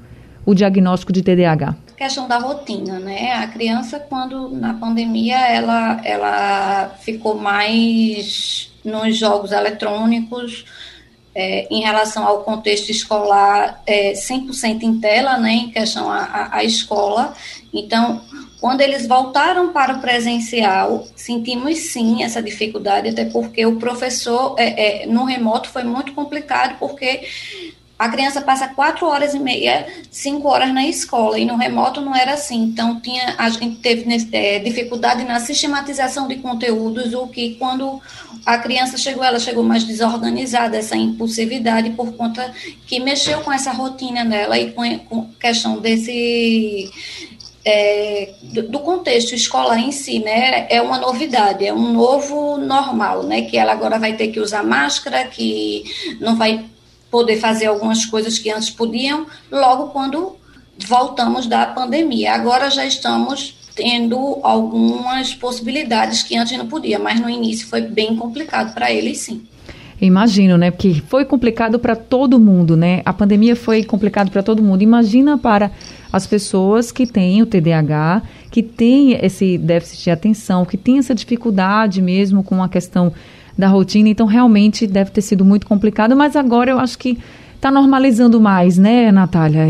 o 0.45 0.55
diagnóstico 0.55 1.13
de 1.13 1.23
TDAH? 1.23 1.77
questão 1.99 2.29
da 2.29 2.39
rotina, 2.39 3.01
né? 3.01 3.33
A 3.33 3.49
criança, 3.49 3.99
quando 3.99 4.51
na 4.51 4.73
pandemia, 4.75 5.37
ela, 5.37 6.01
ela 6.05 6.95
ficou 7.01 7.35
mais 7.35 8.71
nos 8.85 9.17
jogos 9.17 9.51
eletrônicos, 9.51 10.65
é, 11.35 11.67
em 11.71 11.83
relação 11.83 12.25
ao 12.27 12.45
contexto 12.45 12.91
escolar, 12.91 13.83
é, 13.85 14.13
100% 14.13 14.83
em 14.83 15.01
tela, 15.01 15.39
né, 15.39 15.53
em 15.53 15.71
questão 15.71 16.09
à 16.11 16.63
escola. 16.65 17.35
Então, 17.73 18.23
quando 18.61 18.81
eles 18.81 19.07
voltaram 19.07 19.73
para 19.73 19.95
o 19.95 20.01
presencial, 20.01 21.07
sentimos 21.15 21.79
sim 21.79 22.23
essa 22.23 22.43
dificuldade, 22.43 23.09
até 23.09 23.25
porque 23.25 23.65
o 23.67 23.77
professor 23.77 24.55
é, 24.59 25.03
é, 25.03 25.07
no 25.07 25.25
remoto 25.25 25.69
foi 25.69 25.85
muito 25.85 26.13
complicado, 26.13 26.79
porque 26.79 27.27
a 27.99 28.09
criança 28.09 28.41
passa 28.41 28.69
quatro 28.69 29.07
horas 29.07 29.35
e 29.35 29.41
meia, 29.41 29.87
cinco 30.11 30.49
horas 30.49 30.73
na 30.73 30.87
escola, 30.87 31.39
e 31.39 31.45
no 31.45 31.57
remoto 31.57 32.01
não 32.01 32.15
era 32.15 32.35
assim. 32.35 32.63
Então, 32.63 33.01
tinha, 33.01 33.35
a 33.37 33.51
gente 33.51 33.77
teve 33.77 34.07
é, 34.33 34.61
dificuldade 34.61 35.25
na 35.25 35.41
sistematização 35.41 36.29
de 36.29 36.37
conteúdos, 36.37 37.13
o 37.13 37.27
que 37.27 37.57
quando 37.57 38.01
a 38.47 38.57
criança 38.57 38.97
chegou, 38.97 39.25
ela 39.25 39.41
chegou 39.41 39.65
mais 39.65 39.85
desorganizada, 39.85 40.77
essa 40.77 40.97
impulsividade, 40.97 41.91
por 41.91 42.13
conta 42.13 42.53
que 42.87 43.01
mexeu 43.01 43.41
com 43.41 43.53
essa 43.53 43.73
rotina 43.73 44.25
dela 44.25 44.57
e 44.57 44.71
com, 44.73 44.99
com 45.01 45.33
questão 45.33 45.81
desse 45.81 46.91
é, 47.71 48.33
do 48.43 48.79
contexto 48.79 49.35
escolar 49.35 49.79
em 49.79 49.93
si, 49.93 50.21
né, 50.21 50.67
é 50.71 50.81
uma 50.81 50.99
novidade, 50.99 51.67
é 51.67 51.73
um 51.73 51.93
novo 51.93 52.57
normal, 52.57 53.25
né, 53.25 53.43
que 53.43 53.59
ela 53.59 53.73
agora 53.73 53.99
vai 53.99 54.15
ter 54.15 54.29
que 54.29 54.41
usar 54.41 54.65
máscara, 54.65 55.27
que 55.27 55.85
não 56.19 56.35
vai 56.35 56.65
poder 57.11 57.37
fazer 57.39 57.67
algumas 57.67 58.07
coisas 58.07 58.39
que 58.39 58.51
antes 58.51 58.71
podiam, 58.71 59.27
logo 59.51 59.89
quando 59.89 60.37
voltamos 60.87 61.47
da 61.47 61.67
pandemia. 61.67 62.33
Agora 62.33 62.71
já 62.71 62.87
estamos 62.87 63.55
tendo 63.75 64.39
algumas 64.43 65.35
possibilidades 65.35 66.23
que 66.23 66.37
antes 66.37 66.57
não 66.57 66.69
podia, 66.69 66.99
mas 66.99 67.21
no 67.21 67.29
início 67.29 67.69
foi 67.69 67.83
bem 67.83 68.17
complicado 68.17 68.73
para 68.73 68.91
eles, 68.91 69.19
sim. 69.19 69.47
Imagino, 70.01 70.57
né? 70.57 70.71
Porque 70.71 71.03
foi 71.09 71.25
complicado 71.25 71.79
para 71.79 71.97
todo 71.97 72.39
mundo, 72.39 72.77
né? 72.77 73.03
A 73.05 73.13
pandemia 73.13 73.57
foi 73.57 73.83
complicado 73.83 74.31
para 74.31 74.43
todo 74.43 74.63
mundo. 74.63 74.83
Imagina 74.83 75.37
para 75.37 75.71
as 76.13 76.27
pessoas 76.27 76.93
que 76.93 77.07
têm 77.07 77.43
o 77.43 77.47
TDAH, 77.47 78.23
que 78.51 78.63
têm 78.63 79.19
esse 79.25 79.59
déficit 79.59 80.05
de 80.05 80.11
atenção, 80.11 80.65
que 80.65 80.77
têm 80.77 80.99
essa 80.99 81.15
dificuldade 81.15 82.01
mesmo 82.01 82.43
com 82.43 82.63
a 82.63 82.69
questão 82.69 83.13
da 83.57 83.67
rotina. 83.67 84.09
Então, 84.09 84.27
realmente 84.27 84.87
deve 84.87 85.11
ter 85.11 85.21
sido 85.21 85.45
muito 85.45 85.67
complicado, 85.67 86.15
mas 86.15 86.37
agora 86.37 86.71
eu 86.71 86.79
acho 86.79 86.97
que 86.97 87.19
está 87.59 87.73
normalizando 87.73 88.41
mais, 88.41 88.79
né, 88.79 89.11
Natália? 89.11 89.63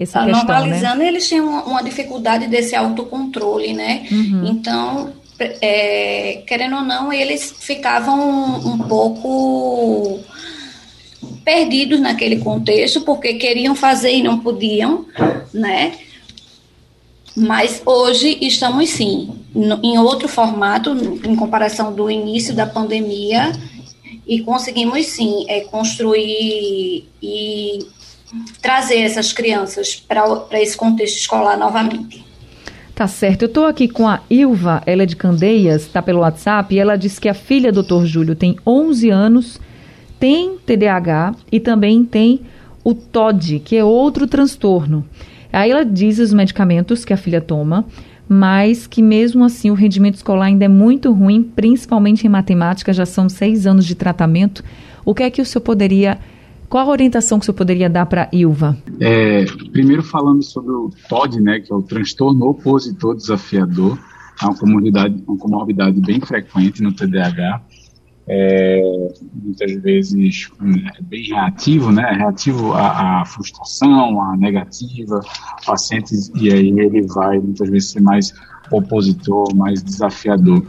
Essa 0.00 0.20
tá 0.20 0.24
questão, 0.24 0.24
né? 0.24 0.32
normalizando, 0.32 0.98
né? 0.98 1.08
eles 1.08 1.28
tinham 1.28 1.46
uma, 1.46 1.62
uma, 1.64 1.82
dificuldade 1.82 2.48
desse 2.48 2.74
autocontrole, 2.74 3.74
né? 3.74 4.06
Uhum. 4.10 4.46
Então, 4.46 5.12
é, 5.38 6.42
querendo 6.46 6.76
ou 6.76 6.82
não, 6.82 7.12
eles 7.12 7.54
ficavam 7.58 8.18
um, 8.18 8.74
um 8.74 8.78
pouco 8.78 10.20
perdidos 11.44 12.00
naquele 12.00 12.36
contexto, 12.36 13.02
porque 13.02 13.34
queriam 13.34 13.74
fazer 13.74 14.12
e 14.12 14.22
não 14.22 14.38
podiam, 14.40 15.06
né? 15.52 15.98
Mas 17.36 17.82
hoje 17.84 18.38
estamos 18.40 18.90
sim 18.90 19.30
no, 19.54 19.80
em 19.82 19.98
outro 19.98 20.28
formato, 20.28 20.90
em 20.92 21.34
comparação 21.34 21.92
do 21.92 22.10
início 22.10 22.54
da 22.54 22.66
pandemia, 22.66 23.52
e 24.26 24.40
conseguimos 24.40 25.06
sim 25.06 25.44
é, 25.48 25.60
construir 25.62 27.08
e 27.22 27.78
trazer 28.62 29.00
essas 29.00 29.32
crianças 29.32 29.94
para 29.96 30.60
esse 30.60 30.76
contexto 30.76 31.18
escolar 31.18 31.58
novamente. 31.58 32.24
Tá 32.94 33.08
certo. 33.08 33.42
Eu 33.42 33.48
estou 33.48 33.66
aqui 33.66 33.88
com 33.88 34.06
a 34.06 34.20
Ilva, 34.30 34.80
ela 34.86 35.02
é 35.02 35.06
de 35.06 35.16
Candeias, 35.16 35.82
está 35.82 36.00
pelo 36.00 36.20
WhatsApp, 36.20 36.72
e 36.72 36.78
ela 36.78 36.96
disse 36.96 37.20
que 37.20 37.28
a 37.28 37.34
filha 37.34 37.72
do 37.72 37.82
Dr. 37.82 38.04
Júlio 38.04 38.36
tem 38.36 38.56
11 38.64 39.10
anos, 39.10 39.60
tem 40.20 40.56
TDAH 40.64 41.34
e 41.50 41.58
também 41.58 42.04
tem 42.04 42.42
o 42.84 42.94
TOD, 42.94 43.58
que 43.58 43.76
é 43.76 43.82
outro 43.82 44.28
transtorno. 44.28 45.04
Aí 45.52 45.72
ela 45.72 45.84
diz 45.84 46.20
os 46.20 46.32
medicamentos 46.32 47.04
que 47.04 47.12
a 47.12 47.16
filha 47.16 47.40
toma, 47.40 47.84
mas 48.28 48.86
que 48.86 49.02
mesmo 49.02 49.44
assim 49.44 49.72
o 49.72 49.74
rendimento 49.74 50.14
escolar 50.14 50.46
ainda 50.46 50.64
é 50.64 50.68
muito 50.68 51.12
ruim, 51.12 51.42
principalmente 51.42 52.26
em 52.26 52.30
matemática, 52.30 52.92
já 52.92 53.04
são 53.04 53.28
seis 53.28 53.66
anos 53.66 53.84
de 53.86 53.96
tratamento. 53.96 54.62
O 55.04 55.14
que 55.14 55.24
é 55.24 55.30
que 55.30 55.42
o 55.42 55.44
senhor 55.44 55.62
poderia 55.62 56.18
qual 56.74 56.88
a 56.88 56.90
orientação 56.90 57.38
que 57.38 57.44
senhor 57.44 57.54
poderia 57.54 57.88
dar 57.88 58.04
para 58.04 58.24
a 58.24 58.28
Ilva? 58.32 58.76
É, 58.98 59.44
primeiro 59.70 60.02
falando 60.02 60.42
sobre 60.42 60.72
o 60.72 60.90
TOD, 61.08 61.40
né, 61.40 61.60
que 61.60 61.72
é 61.72 61.76
o 61.76 61.80
transtorno 61.80 62.48
opositor 62.48 63.14
desafiador, 63.14 63.96
é 64.42 64.44
uma 64.44 64.56
comorbidade, 64.56 65.22
uma 65.24 65.38
comorbidade 65.38 66.00
bem 66.00 66.20
frequente 66.20 66.82
no 66.82 66.92
TDAH 66.92 67.62
é, 68.26 69.08
muitas 69.34 69.72
vezes 69.82 70.48
é 70.96 71.02
bem 71.02 71.28
reativo, 71.28 71.92
né? 71.92 72.10
Reativo 72.12 72.72
à, 72.72 73.20
à, 73.20 73.24
frustração, 73.26 74.20
à 74.20 74.36
negativa, 74.36 75.20
pacientes, 75.66 76.32
e 76.34 76.50
aí 76.50 76.68
ele 76.68 77.02
vai 77.02 77.38
muitas 77.38 77.68
vezes 77.68 77.90
ser 77.90 78.00
mais 78.00 78.32
opositor, 78.70 79.54
mais 79.54 79.82
desafiador. 79.82 80.64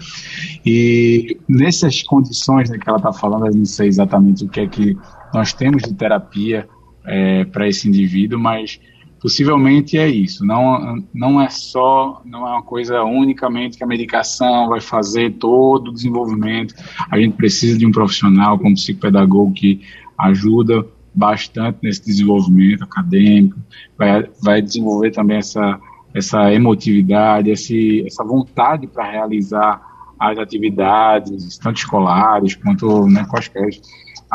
E 0.65 1.37
nessas 1.47 2.03
condições 2.03 2.69
né, 2.69 2.77
que 2.77 2.89
ela 2.89 2.97
está 2.97 3.13
falando, 3.13 3.47
eu 3.47 3.55
não 3.55 3.65
sei 3.65 3.87
exatamente 3.87 4.43
o 4.43 4.49
que 4.49 4.59
é 4.59 4.67
que 4.67 4.97
nós 5.35 5.53
temos 5.53 5.83
de 5.83 5.93
terapia 5.93 6.67
é, 7.05 7.43
para 7.45 7.67
esse 7.67 7.87
indivíduo, 7.87 8.39
mas 8.39 8.79
possivelmente 9.21 9.97
é 9.97 10.07
isso. 10.07 10.45
Não, 10.45 11.03
não 11.13 11.41
é 11.41 11.49
só, 11.49 12.21
não 12.25 12.47
é 12.47 12.51
uma 12.51 12.63
coisa 12.63 13.03
unicamente 13.03 13.77
que 13.77 13.83
a 13.83 13.87
medicação 13.87 14.69
vai 14.69 14.79
fazer 14.79 15.33
todo 15.33 15.89
o 15.89 15.93
desenvolvimento. 15.93 16.73
A 17.11 17.19
gente 17.19 17.35
precisa 17.35 17.77
de 17.77 17.85
um 17.85 17.91
profissional 17.91 18.57
como 18.57 18.75
psicopedagogo 18.75 19.53
que 19.53 19.81
ajuda 20.17 20.85
bastante 21.13 21.79
nesse 21.81 22.05
desenvolvimento 22.05 22.83
acadêmico, 22.83 23.57
vai, 23.97 24.29
vai 24.41 24.61
desenvolver 24.61 25.11
também 25.11 25.37
essa, 25.37 25.79
essa 26.13 26.53
emotividade, 26.53 27.49
esse, 27.49 28.05
essa 28.05 28.23
vontade 28.23 28.85
para 28.85 29.09
realizar 29.09 29.81
as 30.19 30.37
atividades, 30.37 31.57
tanto 31.57 31.77
escolares 31.77 32.55
quanto 32.55 33.07
né, 33.07 33.25
quaisquer. 33.29 33.69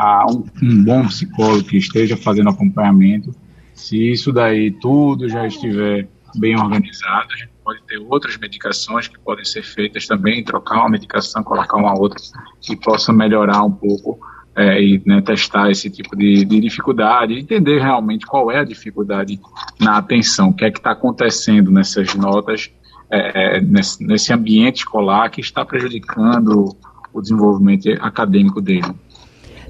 Ah, 0.02 0.26
um, 0.30 0.44
um 0.62 0.84
bom 0.84 1.06
psicólogo 1.06 1.64
que 1.64 1.76
esteja 1.76 2.16
fazendo 2.16 2.48
acompanhamento 2.48 3.34
se 3.80 4.12
isso 4.12 4.30
daí 4.30 4.70
tudo 4.70 5.26
já 5.28 5.46
estiver 5.46 6.06
bem 6.36 6.54
organizado, 6.56 7.28
a 7.32 7.36
gente 7.36 7.50
pode 7.64 7.82
ter 7.84 7.98
outras 7.98 8.36
medicações 8.36 9.08
que 9.08 9.18
podem 9.18 9.44
ser 9.44 9.62
feitas 9.62 10.06
também, 10.06 10.44
trocar 10.44 10.76
uma 10.76 10.90
medicação, 10.90 11.42
colocar 11.42 11.78
uma 11.78 11.98
outra 11.98 12.20
que 12.60 12.76
possa 12.76 13.10
melhorar 13.12 13.64
um 13.64 13.72
pouco 13.72 14.18
é, 14.54 14.82
e 14.82 15.02
né, 15.06 15.22
testar 15.22 15.70
esse 15.70 15.88
tipo 15.88 16.14
de, 16.14 16.44
de, 16.44 16.60
dificuldade, 16.60 17.38
entender 17.38 17.80
realmente 17.80 18.26
qual 18.26 18.50
é 18.50 18.58
a 18.58 18.64
dificuldade 18.64 19.40
na 19.80 19.96
atenção, 19.96 20.50
o 20.50 20.54
que 20.54 20.64
é 20.64 20.70
que 20.70 20.78
está 20.78 20.90
acontecendo 20.90 21.70
nessas 21.70 22.14
notas, 22.14 22.70
é, 23.10 23.56
é, 23.56 23.60
nesse, 23.60 24.04
nesse 24.06 24.32
ambiente 24.32 24.80
escolar 24.80 25.30
que 25.30 25.40
está 25.40 25.64
prejudicando 25.64 26.76
o 27.12 27.20
desenvolvimento 27.20 27.88
acadêmico 28.00 28.60
dele. 28.60 28.94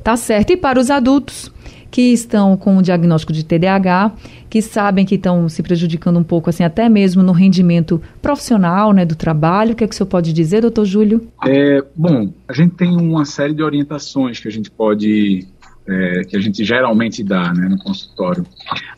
Tá 0.02 0.16
certo. 0.16 0.52
E 0.52 0.56
para 0.56 0.78
os 0.78 0.90
adultos? 0.90 1.50
que 1.90 2.12
estão 2.12 2.56
com 2.56 2.76
o 2.76 2.82
diagnóstico 2.82 3.32
de 3.32 3.44
TDAH, 3.44 4.12
que 4.48 4.62
sabem 4.62 5.04
que 5.04 5.16
estão 5.16 5.48
se 5.48 5.62
prejudicando 5.62 6.18
um 6.18 6.22
pouco, 6.22 6.48
assim, 6.48 6.62
até 6.62 6.88
mesmo 6.88 7.22
no 7.22 7.32
rendimento 7.32 8.00
profissional, 8.22 8.92
né, 8.92 9.04
do 9.04 9.16
trabalho. 9.16 9.72
O 9.72 9.74
que 9.74 9.84
é 9.84 9.88
que 9.88 9.94
o 9.94 9.96
senhor 9.96 10.08
pode 10.08 10.32
dizer, 10.32 10.60
doutor 10.60 10.84
Júlio? 10.84 11.26
É, 11.44 11.82
bom, 11.96 12.32
a 12.48 12.52
gente 12.52 12.76
tem 12.76 12.96
uma 12.96 13.24
série 13.24 13.54
de 13.54 13.62
orientações 13.62 14.38
que 14.38 14.46
a 14.46 14.50
gente 14.52 14.70
pode, 14.70 15.46
é, 15.86 16.22
que 16.24 16.36
a 16.36 16.40
gente 16.40 16.64
geralmente 16.64 17.24
dá, 17.24 17.52
né, 17.52 17.68
no 17.68 17.78
consultório, 17.78 18.46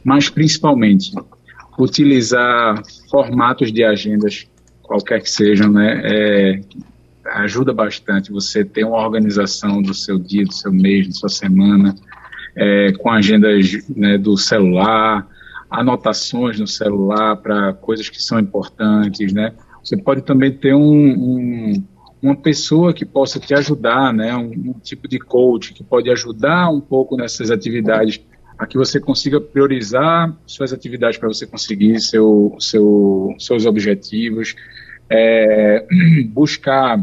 mas 0.05 0.29
principalmente 0.29 1.13
utilizar 1.79 2.83
formatos 3.11 3.73
de 3.73 3.83
agendas, 3.83 4.47
qualquer 4.83 5.23
que 5.23 5.31
sejam, 5.31 5.73
né, 5.73 6.03
é, 6.05 6.61
ajuda 7.41 7.73
bastante 7.73 8.31
você 8.31 8.65
ter 8.65 8.85
uma 8.85 8.99
organização 8.99 9.81
do 9.81 9.95
seu 9.95 10.19
dia, 10.19 10.45
do 10.45 10.53
seu 10.53 10.73
mês, 10.73 11.09
da 11.09 11.15
sua 11.15 11.29
semana, 11.29 11.95
é, 12.57 12.93
com 12.93 13.11
agendas 13.11 13.89
né, 13.89 14.19
do 14.19 14.37
celular, 14.37 15.27
anotações 15.71 16.61
no 16.61 16.67
celular 16.67 17.37
para 17.37 17.73
coisas 17.73 18.09
que 18.09 18.23
são 18.23 18.39
importantes, 18.39 19.33
né? 19.33 19.53
Você 19.83 19.97
pode 19.97 20.23
também 20.23 20.53
ter 20.53 20.75
um, 20.75 20.83
um, 20.83 21.85
uma 22.21 22.37
pessoa 22.37 22.93
que 22.93 23.05
possa 23.05 23.41
te 23.41 23.55
ajudar, 23.55 24.13
né? 24.13 24.37
Um, 24.37 24.71
um, 24.71 24.75
tipo 24.75 25.09
de 25.09 25.19
coach 25.19 25.73
que 25.73 25.83
pode 25.83 26.11
ajudar 26.11 26.69
um 26.71 26.81
pouco 26.81 27.17
nessas 27.17 27.51
atividades 27.51 28.21
a 28.59 28.67
que 28.67 28.77
você 28.77 29.01
consiga 29.01 29.41
priorizar 29.41 30.33
suas 30.47 30.73
atividades 30.73 31.19
para 31.19 31.29
você 31.29 31.47
conseguir 31.47 31.99
seu, 32.01 32.55
seu, 32.61 33.35
seus 33.39 33.67
objetivos, 33.67 34.55
é, 35.11 35.85
buscar 36.29 37.03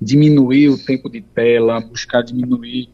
diminuir 0.00 0.68
o 0.68 0.78
tempo 0.78 1.10
de 1.10 1.20
tela, 1.20 1.80
buscar 1.80 2.22
diminuir 2.22 2.88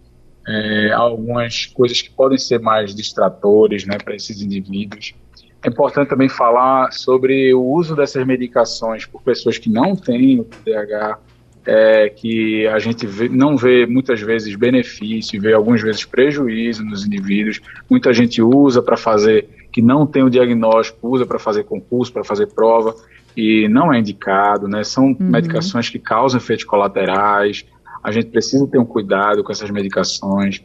é, 0.46 0.92
algumas 0.92 1.66
coisas 1.66 2.00
que 2.00 2.10
podem 2.10 2.38
ser 2.38 2.60
mais 2.60 2.94
distratores 2.94 3.84
né, 3.84 3.98
para 3.98 4.14
esses 4.14 4.40
indivíduos. 4.40 5.14
É 5.62 5.68
importante 5.68 6.08
também 6.08 6.28
falar 6.28 6.92
sobre 6.92 7.52
o 7.52 7.62
uso 7.62 7.96
dessas 7.96 8.24
medicações 8.24 9.04
por 9.04 9.22
pessoas 9.22 9.58
que 9.58 9.68
não 9.68 9.96
têm 9.96 10.40
o 10.40 10.44
TDAH, 10.44 11.18
é, 11.66 12.08
que 12.08 12.64
a 12.68 12.78
gente 12.78 13.04
vê, 13.04 13.28
não 13.28 13.56
vê 13.56 13.84
muitas 13.86 14.20
vezes 14.20 14.54
benefício, 14.54 15.40
vê 15.40 15.52
algumas 15.52 15.82
vezes 15.82 16.04
prejuízo 16.04 16.84
nos 16.84 17.04
indivíduos. 17.04 17.60
Muita 17.90 18.12
gente 18.12 18.40
usa 18.40 18.80
para 18.80 18.96
fazer, 18.96 19.48
que 19.76 19.82
não 19.82 20.06
tem 20.06 20.22
o 20.22 20.30
diagnóstico, 20.30 21.06
usa 21.06 21.26
para 21.26 21.38
fazer 21.38 21.64
concurso, 21.64 22.10
para 22.10 22.24
fazer 22.24 22.46
prova, 22.46 22.94
e 23.36 23.68
não 23.68 23.92
é 23.92 23.98
indicado, 23.98 24.66
né? 24.66 24.82
São 24.82 25.08
uhum. 25.08 25.16
medicações 25.20 25.90
que 25.90 25.98
causam 25.98 26.40
efeitos 26.40 26.64
colaterais. 26.64 27.66
A 28.02 28.10
gente 28.10 28.28
precisa 28.28 28.66
ter 28.66 28.78
um 28.78 28.86
cuidado 28.86 29.44
com 29.44 29.52
essas 29.52 29.70
medicações. 29.70 30.62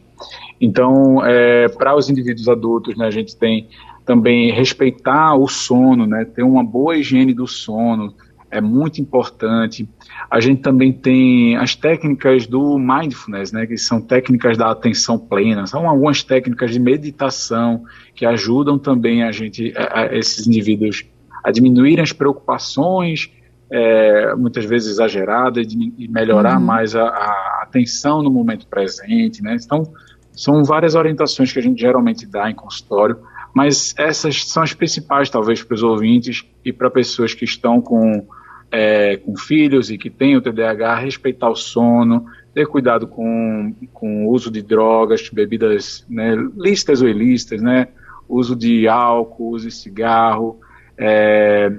Então, 0.58 1.22
é, 1.26 1.68
para 1.68 1.94
os 1.94 2.08
indivíduos 2.08 2.48
adultos, 2.48 2.96
né, 2.96 3.04
a 3.04 3.10
gente 3.10 3.36
tem 3.36 3.68
também 4.06 4.50
respeitar 4.50 5.34
o 5.34 5.46
sono, 5.46 6.06
né? 6.06 6.24
Ter 6.24 6.42
uma 6.42 6.64
boa 6.64 6.96
higiene 6.96 7.34
do 7.34 7.46
sono 7.46 8.14
é 8.52 8.60
muito 8.60 9.00
importante. 9.00 9.88
A 10.30 10.38
gente 10.38 10.60
também 10.60 10.92
tem 10.92 11.56
as 11.56 11.74
técnicas 11.74 12.46
do 12.46 12.78
mindfulness, 12.78 13.50
né, 13.50 13.66
que 13.66 13.78
são 13.78 14.00
técnicas 14.00 14.58
da 14.58 14.70
atenção 14.70 15.18
plena. 15.18 15.66
São 15.66 15.88
algumas 15.88 16.22
técnicas 16.22 16.70
de 16.70 16.78
meditação 16.78 17.82
que 18.14 18.26
ajudam 18.26 18.78
também 18.78 19.24
a 19.24 19.32
gente, 19.32 19.72
a, 19.74 20.00
a 20.00 20.16
esses 20.16 20.46
indivíduos, 20.46 21.04
a 21.42 21.50
diminuírem 21.50 22.02
as 22.02 22.12
preocupações, 22.12 23.30
é, 23.70 24.34
muitas 24.34 24.66
vezes 24.66 24.90
exageradas, 24.90 25.66
e 25.72 26.06
melhorar 26.06 26.58
uhum. 26.58 26.64
mais 26.64 26.94
a, 26.94 27.04
a, 27.04 27.60
atenção 27.62 28.22
no 28.22 28.30
momento 28.30 28.66
presente. 28.66 29.42
Né? 29.42 29.56
Então, 29.64 29.90
são 30.30 30.62
várias 30.62 30.94
orientações 30.94 31.50
que 31.50 31.58
a 31.58 31.62
gente 31.62 31.80
geralmente 31.80 32.26
dá 32.26 32.50
em 32.50 32.54
consultório, 32.54 33.18
mas 33.54 33.94
essas 33.96 34.44
são 34.44 34.62
as 34.62 34.74
principais, 34.74 35.30
talvez, 35.30 35.62
para 35.62 35.74
os 35.74 35.82
ouvintes 35.82 36.44
e 36.62 36.70
para 36.70 36.90
pessoas 36.90 37.32
que 37.32 37.46
estão 37.46 37.80
com 37.80 38.26
é, 38.72 39.18
com 39.18 39.36
filhos 39.36 39.90
e 39.90 39.98
que 39.98 40.08
têm 40.08 40.34
o 40.34 40.40
TDAH, 40.40 40.96
respeitar 40.96 41.50
o 41.50 41.54
sono, 41.54 42.24
ter 42.54 42.66
cuidado 42.66 43.06
com, 43.06 43.74
com 43.92 44.26
o 44.26 44.30
uso 44.30 44.50
de 44.50 44.62
drogas, 44.62 45.28
bebidas 45.28 46.06
né, 46.08 46.34
listas 46.56 47.02
ou 47.02 47.08
ilícitas, 47.08 47.60
né, 47.60 47.88
uso 48.26 48.56
de 48.56 48.88
álcool, 48.88 49.50
uso 49.50 49.68
de 49.68 49.74
cigarro, 49.74 50.58
é, 50.96 51.70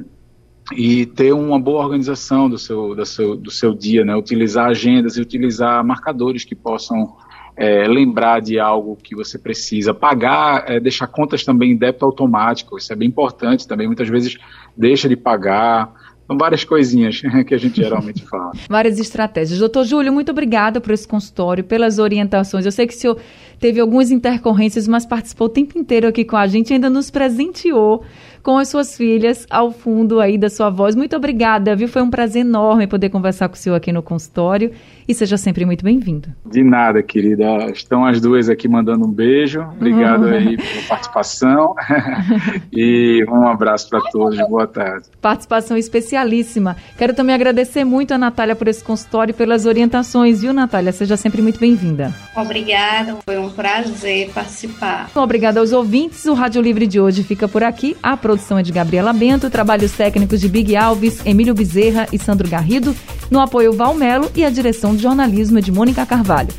e 0.76 1.06
ter 1.08 1.34
uma 1.34 1.60
boa 1.60 1.84
organização 1.84 2.48
do 2.48 2.60
seu, 2.60 2.96
do 2.96 3.06
seu, 3.06 3.36
do 3.36 3.50
seu 3.50 3.74
dia, 3.74 4.06
né, 4.06 4.16
utilizar 4.16 4.68
agendas 4.68 5.18
e 5.18 5.22
utilizar 5.22 5.84
marcadores 5.84 6.46
que 6.46 6.56
possam 6.56 7.16
é, 7.56 7.88
lembrar 7.88 8.40
de 8.40 8.60
algo 8.60 8.96
que 8.96 9.16
você 9.16 9.40
precisa, 9.40 9.94
pagar, 9.96 10.70
é, 10.70 10.80
deixar 10.80 11.08
contas 11.08 11.44
também 11.44 11.72
em 11.72 11.78
débito 11.78 12.06
automático, 12.06 12.78
isso 12.78 12.94
é 12.94 12.96
bem 12.96 13.08
importante 13.08 13.68
também, 13.68 13.88
muitas 13.88 14.10
vezes 14.10 14.38
deixa 14.78 15.10
de 15.10 15.16
pagar, 15.16 15.92
são 16.28 16.38
várias 16.38 16.64
coisinhas 16.64 17.22
que 17.48 17.54
a 17.54 17.58
gente 17.58 17.82
geralmente 17.82 18.24
fala. 18.30 18.52
várias 18.70 19.00
estratégias. 19.00 19.60
Doutor 19.60 19.84
Júlio, 19.86 20.12
muito 20.12 20.32
obrigada 20.32 20.80
por 20.80 20.92
esse 20.94 21.08
consultório, 21.08 21.64
pelas 21.64 22.00
orientações. 22.00 22.66
Eu 22.66 22.72
sei 22.72 22.88
que 22.88 22.94
o 22.94 22.98
senhor 22.98 23.18
teve 23.60 23.80
algumas 23.80 24.12
intercorrências, 24.12 24.88
mas 24.88 25.06
participou 25.06 25.48
o 25.48 25.50
tempo 25.50 25.78
inteiro 25.78 26.08
aqui 26.08 26.26
com 26.26 26.36
a 26.36 26.48
gente 26.48 26.72
e 26.72 26.74
ainda 26.74 26.90
nos 26.90 27.10
presenteou 27.10 28.04
com 28.42 28.58
as 28.58 28.68
suas 28.68 28.98
filhas 28.98 29.48
ao 29.50 29.72
fundo 29.72 30.20
aí 30.20 30.38
da 30.38 30.50
sua 30.50 30.70
voz. 30.70 30.96
Muito 30.96 31.16
obrigada, 31.16 31.76
viu? 31.76 31.88
Foi 31.88 32.02
um 32.02 32.10
prazer 32.10 32.42
enorme 32.42 32.88
poder 32.88 33.10
conversar 33.10 33.48
com 33.48 33.56
o 33.56 33.58
senhor 33.58 33.76
aqui 33.76 33.92
no 33.92 34.04
consultório 34.04 34.72
e 35.08 35.14
seja 35.14 35.38
sempre 35.38 35.66
muito 35.66 35.84
bem-vindo. 35.84 36.30
De 36.46 36.64
nada, 36.64 37.02
querida. 37.02 37.70
Estão 37.72 38.06
as 38.06 38.20
duas 38.22 38.50
aqui 38.50 38.68
mandando 38.68 39.06
um 39.06 39.12
beijo. 39.12 39.62
Obrigado 39.62 40.26
uhum. 40.26 40.34
aí 40.34 40.58
pela 40.58 40.82
participação 40.88 41.76
e 42.72 43.24
um 43.30 43.48
abraço 43.48 43.90
para 43.90 44.02
todos. 44.12 44.38
Boa 44.48 44.68
tarde. 44.68 45.08
Participação 45.22 45.78
especialíssima. 45.78 46.76
Quero 46.98 47.14
também 47.14 47.36
agradecer 47.36 47.84
muito 47.84 48.14
a 48.14 48.18
Natália 48.18 48.56
por 48.56 48.68
esse 48.68 48.84
consultório 48.84 49.32
e 49.32 49.34
pelas 49.34 49.66
orientações, 49.66 50.42
viu, 50.42 50.54
Natália? 50.54 50.92
Seja 50.92 51.18
sempre 51.18 51.42
muito 51.42 51.60
bem-vinda. 51.60 52.14
Obrigada, 52.36 53.18
foi 53.26 53.38
um 53.38 53.50
prazer 53.50 54.30
participar. 54.32 55.10
Obrigada 55.16 55.60
aos 55.60 55.72
ouvintes. 55.72 56.26
O 56.26 56.34
Rádio 56.34 56.62
Livre 56.62 56.88
de 56.88 57.00
hoje 57.00 57.24
fica 57.24 57.48
por 57.48 57.64
aqui. 57.64 57.96
A 58.02 58.16
produção 58.16 58.58
é 58.58 58.64
de 58.64 58.72
Gabriela 58.72 59.14
Bento, 59.14 59.50
trabalhos 59.50 59.92
técnicos 59.92 60.40
de 60.40 60.48
Big 60.48 60.76
Alves, 60.76 61.26
Emílio 61.26 61.54
Bezerra 61.54 62.08
e 62.12 62.18
Sandro 62.18 62.50
Garrido, 62.50 62.96
no 63.30 63.40
apoio 63.40 63.74
Valmelo 63.74 64.30
e 64.36 64.44
a 64.44 64.50
direção 64.50 64.93
de 64.96 65.02
jornalismo 65.02 65.62
de 65.62 65.72
Mônica 65.72 66.06
Carvalho. 66.06 66.50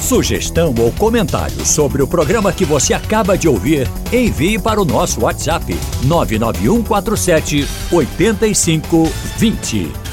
Sugestão 0.00 0.72
ou 0.78 0.92
comentário 0.92 1.66
sobre 1.66 2.00
o 2.00 2.06
programa 2.06 2.52
que 2.52 2.64
você 2.64 2.94
acaba 2.94 3.36
de 3.36 3.48
ouvir, 3.48 3.90
envie 4.12 4.58
para 4.58 4.80
o 4.80 4.84
nosso 4.84 5.22
WhatsApp 5.22 5.76
99147 6.04 7.66
8520. 7.90 10.05